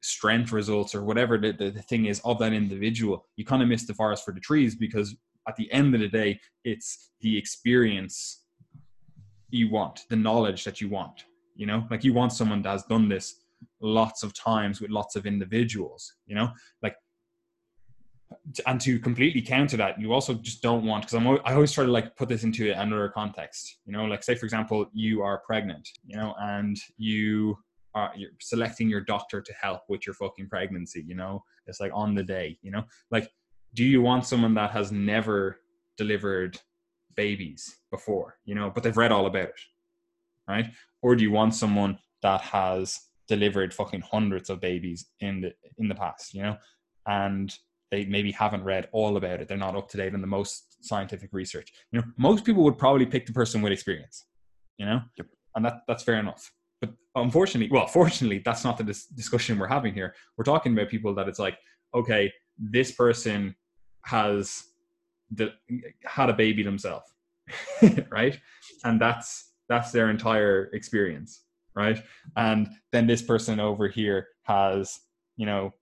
[0.02, 3.68] strength results or whatever the, the, the thing is of that individual, you kind of
[3.68, 5.16] miss the forest for the trees because
[5.48, 8.44] at the end of the day, it's the experience
[9.50, 11.24] you want, the knowledge that you want.
[11.54, 13.42] You know, like you want someone that has done this
[13.80, 16.14] lots of times with lots of individuals.
[16.26, 16.50] You know,
[16.82, 16.96] like
[18.66, 21.84] and to completely counter that, you also just don't want because I'm I always try
[21.84, 23.78] to like put this into another context.
[23.84, 27.58] You know, like say for example, you are pregnant, you know, and you
[27.94, 31.04] are you're selecting your doctor to help with your fucking pregnancy.
[31.06, 32.58] You know, it's like on the day.
[32.62, 33.30] You know, like
[33.74, 35.58] do you want someone that has never
[35.96, 36.58] delivered
[37.16, 38.38] babies before?
[38.44, 39.60] You know, but they've read all about it,
[40.48, 40.66] right?
[41.02, 45.88] Or do you want someone that has delivered fucking hundreds of babies in the in
[45.88, 46.34] the past?
[46.34, 46.56] You know,
[47.06, 47.56] and
[47.90, 49.48] they maybe haven't read all about it.
[49.48, 51.72] They're not up to date on the most scientific research.
[51.92, 54.24] You know, most people would probably pick the person with experience.
[54.78, 55.26] You know, yep.
[55.54, 56.50] and that that's fair enough.
[56.82, 60.14] But unfortunately, well, fortunately, that's not the dis- discussion we're having here.
[60.36, 61.56] We're talking about people that it's like,
[61.94, 63.54] okay, this person
[64.04, 64.64] has
[65.30, 65.52] the,
[66.04, 67.10] had a baby themselves,
[68.10, 68.38] right?
[68.84, 72.02] And that's that's their entire experience, right?
[72.36, 74.98] And then this person over here has,
[75.36, 75.72] you know,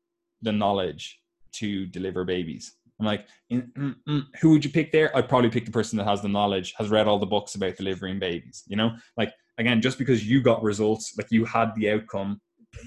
[0.42, 1.18] the knowledge
[1.53, 2.74] to deliver babies.
[3.01, 5.16] I'm like, mm, mm, mm, who would you pick there?
[5.16, 7.76] I'd probably pick the person that has the knowledge, has read all the books about
[7.76, 8.62] delivering babies.
[8.66, 12.41] You know, like again, just because you got results, like you had the outcome,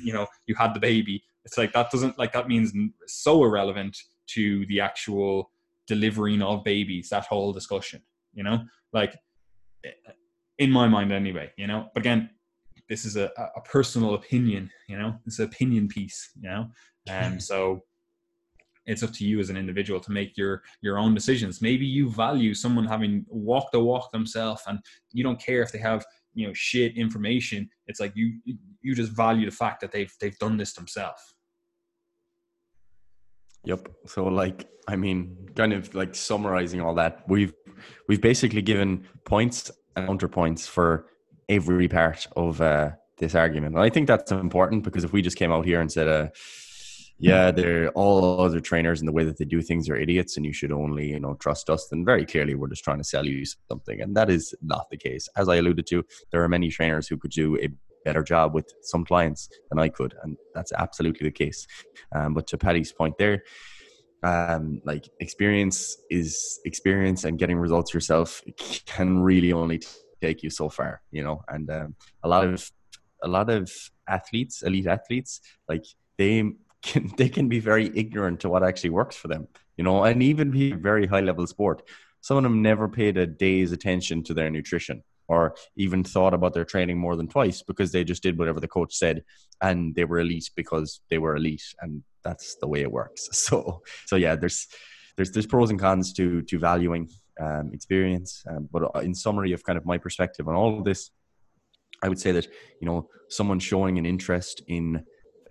[0.03, 1.23] you know, you had the baby.
[1.45, 2.73] It's like that doesn't like that means
[3.05, 3.97] so irrelevant
[4.27, 5.51] to the actual
[5.87, 7.09] delivering of babies.
[7.09, 8.01] That whole discussion,
[8.33, 9.15] you know, like
[9.85, 9.91] eh,
[10.57, 11.51] in my mind anyway.
[11.57, 12.29] You know, but again,
[12.89, 14.71] this is a, a personal opinion.
[14.87, 16.31] You know, it's an opinion piece.
[16.41, 16.71] You know, um,
[17.07, 17.83] and so
[18.85, 22.09] it's up to you as an individual to make your your own decisions maybe you
[22.09, 24.77] value someone having walked the walk themselves and
[25.13, 28.39] you don't care if they have you know shit information it's like you
[28.83, 31.21] you just value the fact that they've they've done this themselves.
[33.65, 33.87] Yep.
[34.07, 37.53] So like i mean kind of like summarizing all that we've
[38.09, 41.07] we've basically given points and counterpoints for
[41.47, 43.75] every part of uh this argument.
[43.75, 46.27] And i think that's important because if we just came out here and said uh
[47.23, 50.45] yeah, they're all other trainers and the way that they do things are idiots and
[50.45, 51.87] you should only, you know, trust us.
[51.87, 54.01] Then very clearly we're just trying to sell you something.
[54.01, 55.29] And that is not the case.
[55.37, 57.69] As I alluded to, there are many trainers who could do a
[58.03, 60.13] better job with some clients than I could.
[60.21, 61.65] And that's absolutely the case.
[62.13, 63.43] Um, but to Paddy's point there,
[64.23, 68.41] um, like experience is experience and getting results yourself
[68.85, 69.81] can really only
[70.21, 72.69] take you so far, you know, and um, a lot of,
[73.21, 73.71] a lot of
[74.09, 75.85] athletes, elite athletes, like
[76.17, 76.43] they
[76.83, 80.21] can they can be very ignorant to what actually works for them you know and
[80.21, 81.81] even be very high level sport.
[82.21, 86.53] Some of them never paid a day's attention to their nutrition or even thought about
[86.53, 89.23] their training more than twice because they just did whatever the coach said
[89.61, 93.29] and they were elite because they were elite and that's the way it works.
[93.33, 94.67] So so yeah there's
[95.15, 97.09] there's there's pros and cons to to valuing
[97.41, 101.09] um, experience um, but in summary of kind of my perspective on all of this
[102.03, 102.45] i would say that
[102.79, 105.03] you know someone showing an interest in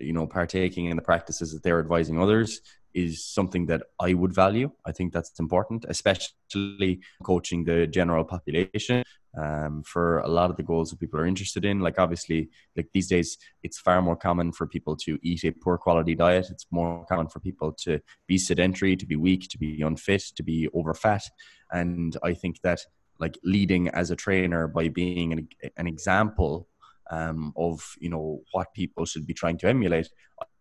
[0.02, 2.60] you know partaking in the practices that they're advising others
[2.94, 4.70] is something that I would value.
[4.84, 9.02] I think that's important, especially coaching the general population
[9.38, 11.80] um, for a lot of the goals that people are interested in.
[11.80, 15.78] Like obviously, like these days, it's far more common for people to eat a poor
[15.78, 16.48] quality diet.
[16.50, 20.42] It's more common for people to be sedentary, to be weak, to be unfit, to
[20.42, 21.22] be over fat.
[21.70, 22.80] And I think that
[23.18, 26.68] like leading as a trainer by being an, an example
[27.12, 30.08] um, of you know what people should be trying to emulate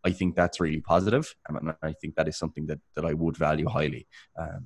[0.03, 3.37] i think that's really positive and i think that is something that, that i would
[3.37, 4.07] value highly.
[4.37, 4.65] Um,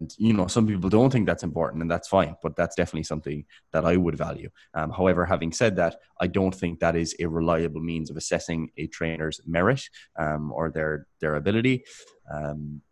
[0.00, 3.02] and you know some people don't think that's important and that's fine but that's definitely
[3.02, 4.48] something that i would value.
[4.74, 8.70] Um, however having said that i don't think that is a reliable means of assessing
[8.78, 9.82] a trainer's merit
[10.18, 11.84] um, or their their ability.
[12.32, 12.82] Um,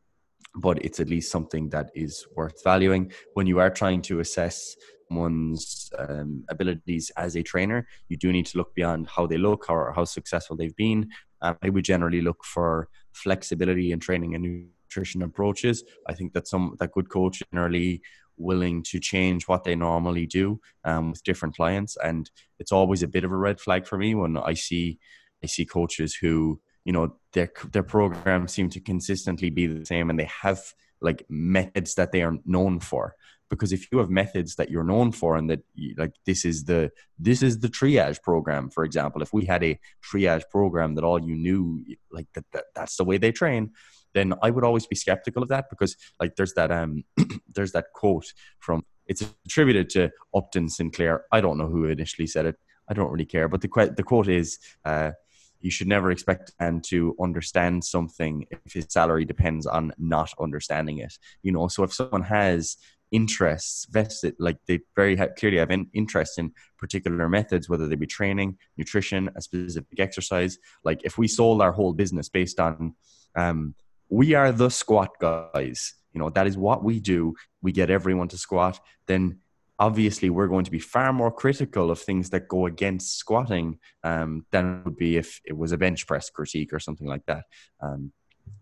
[0.54, 4.76] but it's at least something that is worth valuing when you are trying to assess
[5.10, 9.68] one's um, abilities as a trainer, you do need to look beyond how they look
[9.68, 11.08] or how successful they've been.
[11.42, 15.84] Um, I would generally look for flexibility in training and nutrition approaches.
[16.08, 18.02] I think that some that good coach generally
[18.36, 23.08] willing to change what they normally do um, with different clients, and it's always a
[23.08, 24.98] bit of a red flag for me when I see
[25.42, 30.10] I see coaches who you know their their programs seem to consistently be the same
[30.10, 30.60] and they have
[31.00, 33.14] like methods that they are known for.
[33.48, 35.60] Because if you have methods that you're known for and that
[35.96, 39.78] like this is the this is the triage program for example if we had a
[40.08, 43.72] triage program that all you knew like that, that that's the way they train
[44.14, 47.02] then i would always be skeptical of that because like there's that um
[47.48, 51.24] there's that quote from it's attributed to upton sinclair.
[51.32, 52.56] I don't know who initially said it.
[52.88, 53.48] I don't really care.
[53.48, 55.10] But the, the quote is uh,
[55.60, 60.98] you should never expect and to understand something if his salary depends on not understanding
[60.98, 61.14] it.
[61.42, 62.76] You know so if someone has
[63.12, 68.06] interests vested like they very clearly have an interest in particular methods whether they be
[68.06, 72.94] training nutrition a specific exercise like if we sold our whole business based on
[73.34, 73.74] um,
[74.10, 77.34] we are the squat guys you know that is what we do.
[77.62, 79.38] We get everyone to squat then
[79.80, 84.46] obviously we're going to be far more critical of things that go against squatting um,
[84.52, 87.44] than would be if it was a bench press critique or something like that
[87.80, 88.12] um,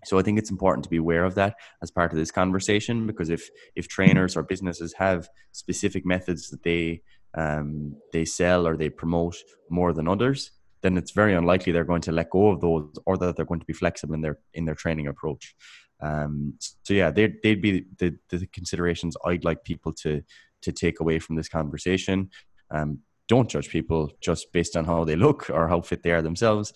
[0.05, 3.07] so I think it's important to be aware of that as part of this conversation
[3.07, 7.03] because if if trainers or businesses have specific methods that they
[7.35, 9.37] um, they sell or they promote
[9.71, 10.53] more than others,
[10.83, 13.61] then it's very unlikely they're going to let go of those or that they're going
[13.61, 15.55] to be flexible in their in their training approach.
[16.01, 20.23] Um, so yeah, they'd, they'd be the, the considerations I'd like people to
[20.63, 22.31] to take away from this conversation.
[22.71, 26.23] Um, don't judge people just based on how they look or how fit they are
[26.23, 26.73] themselves.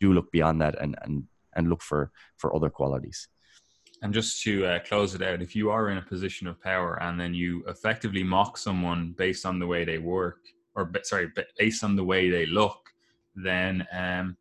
[0.00, 1.24] Do look beyond that and, and
[1.54, 3.28] and look for for other qualities.
[4.02, 7.00] And just to uh, close it out, if you are in a position of power
[7.00, 10.38] and then you effectively mock someone based on the way they work,
[10.74, 12.90] or sorry, based on the way they look,
[13.36, 14.36] then um,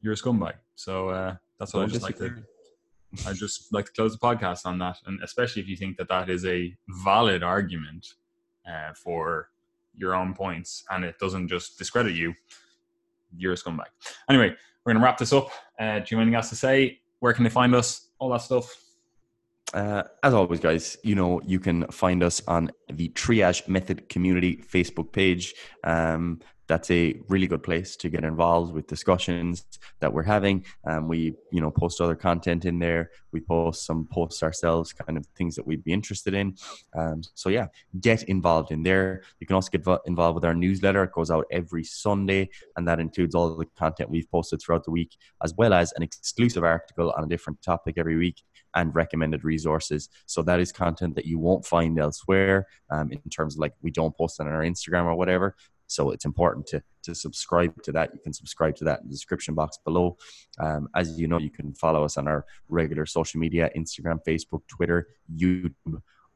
[0.00, 0.54] you're a scumbag.
[0.76, 2.44] So uh, that's what I just like to.
[3.26, 6.08] I just like to close the podcast on that, and especially if you think that
[6.08, 6.72] that is a
[7.02, 8.06] valid argument
[8.66, 9.50] uh, for
[9.94, 12.34] your own points, and it doesn't just discredit you,
[13.36, 13.86] you're a scumbag.
[14.28, 14.54] Anyway,
[14.84, 15.50] we're going to wrap this up.
[15.78, 17.00] Uh, do you have anything else to say?
[17.20, 18.08] Where can they find us?
[18.18, 18.74] All that stuff.
[19.72, 24.56] Uh, as always, guys, you know, you can find us on the Triage Method Community
[24.56, 25.54] Facebook page.
[25.84, 26.40] Um,
[26.70, 29.66] that's a really good place to get involved with discussions
[29.98, 30.64] that we're having.
[30.86, 33.10] Um, we, you know, post other content in there.
[33.32, 36.54] We post some posts ourselves, kind of things that we'd be interested in.
[36.96, 37.66] Um, so yeah,
[38.00, 39.22] get involved in there.
[39.40, 41.02] You can also get involved with our newsletter.
[41.02, 44.92] It goes out every Sunday, and that includes all the content we've posted throughout the
[44.92, 48.44] week, as well as an exclusive article on a different topic every week
[48.76, 50.08] and recommended resources.
[50.26, 53.90] So that is content that you won't find elsewhere um, in terms of like we
[53.90, 55.56] don't post on our Instagram or whatever.
[55.90, 58.10] So it's important to to subscribe to that.
[58.14, 60.16] You can subscribe to that in the description box below.
[60.58, 64.62] Um, as you know, you can follow us on our regular social media: Instagram, Facebook,
[64.68, 65.74] Twitter, YouTube.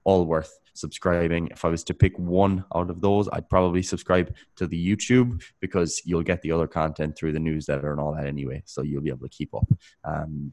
[0.06, 1.48] All worth subscribing.
[1.50, 5.42] If I was to pick one out of those, I'd probably subscribe to the YouTube
[5.60, 8.62] because you'll get the other content through the newsletter and all that anyway.
[8.66, 9.66] So you'll be able to keep up.
[10.04, 10.52] Um,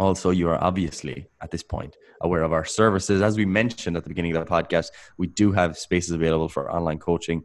[0.00, 3.20] also, you are obviously at this point aware of our services.
[3.20, 6.72] As we mentioned at the beginning of the podcast, we do have spaces available for
[6.72, 7.44] online coaching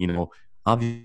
[0.00, 0.30] you know,
[0.64, 1.04] obviously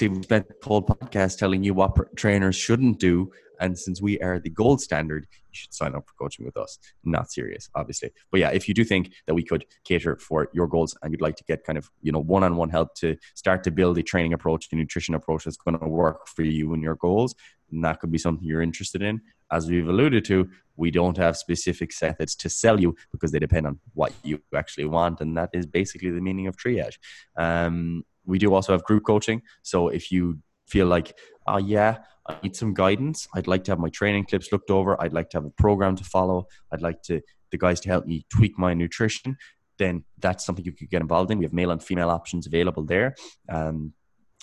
[0.00, 3.30] we've spent the whole podcast telling you what trainers shouldn't do.
[3.60, 6.78] And since we are the gold standard, you should sign up for coaching with us.
[7.04, 8.10] Not serious, obviously.
[8.32, 11.20] But yeah, if you do think that we could cater for your goals and you'd
[11.20, 14.32] like to get kind of, you know, one-on-one help to start to build a training
[14.32, 17.36] approach, a nutrition approach that's going to work for you and your goals,
[17.70, 19.20] and that could be something you're interested in.
[19.52, 23.66] As we've alluded to, we don't have specific methods to sell you because they depend
[23.66, 25.20] on what you actually want.
[25.20, 26.96] And that is basically the meaning of triage.
[27.36, 29.42] Um, we do also have group coaching.
[29.62, 31.14] So if you feel like,
[31.46, 35.00] oh, yeah, I need some guidance, I'd like to have my training clips looked over,
[35.02, 38.06] I'd like to have a program to follow, I'd like to the guys to help
[38.06, 39.36] me tweak my nutrition,
[39.78, 41.38] then that's something you could get involved in.
[41.38, 43.14] We have male and female options available there.
[43.48, 43.92] Um,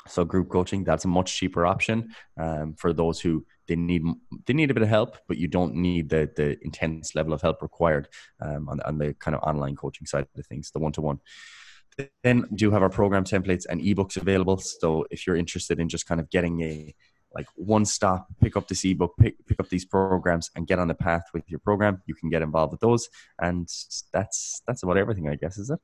[0.08, 4.04] so group coaching that's a much cheaper option um, for those who they need
[4.46, 7.42] they need a bit of help, but you don't need the the intense level of
[7.42, 8.10] help required
[8.42, 11.20] um, on, on the kind of online coaching side of things, the one to one.
[12.24, 14.58] Then we do have our program templates and ebooks available.
[14.58, 16.96] So if you're interested in just kind of getting a
[17.36, 20.88] like one stop, pick up this ebook, pick, pick up these programs, and get on
[20.88, 23.08] the path with your program, you can get involved with those.
[23.40, 23.70] And
[24.12, 25.80] that's that's about everything, I guess, is it?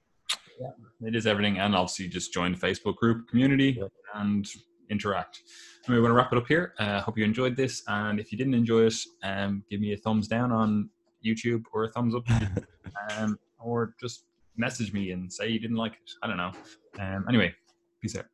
[0.59, 1.59] Yeah, it is everything.
[1.59, 3.91] And obviously, just join the Facebook group community yep.
[4.15, 4.47] and
[4.89, 5.41] interact.
[5.86, 6.73] And we want to wrap it up here.
[6.79, 7.83] I uh, hope you enjoyed this.
[7.88, 10.89] And if you didn't enjoy it, um, give me a thumbs down on
[11.23, 12.23] YouTube or a thumbs up,
[13.17, 14.25] um, or just
[14.57, 16.11] message me and say you didn't like it.
[16.23, 16.51] I don't know.
[16.99, 17.53] Um, anyway,
[18.01, 18.25] peace out.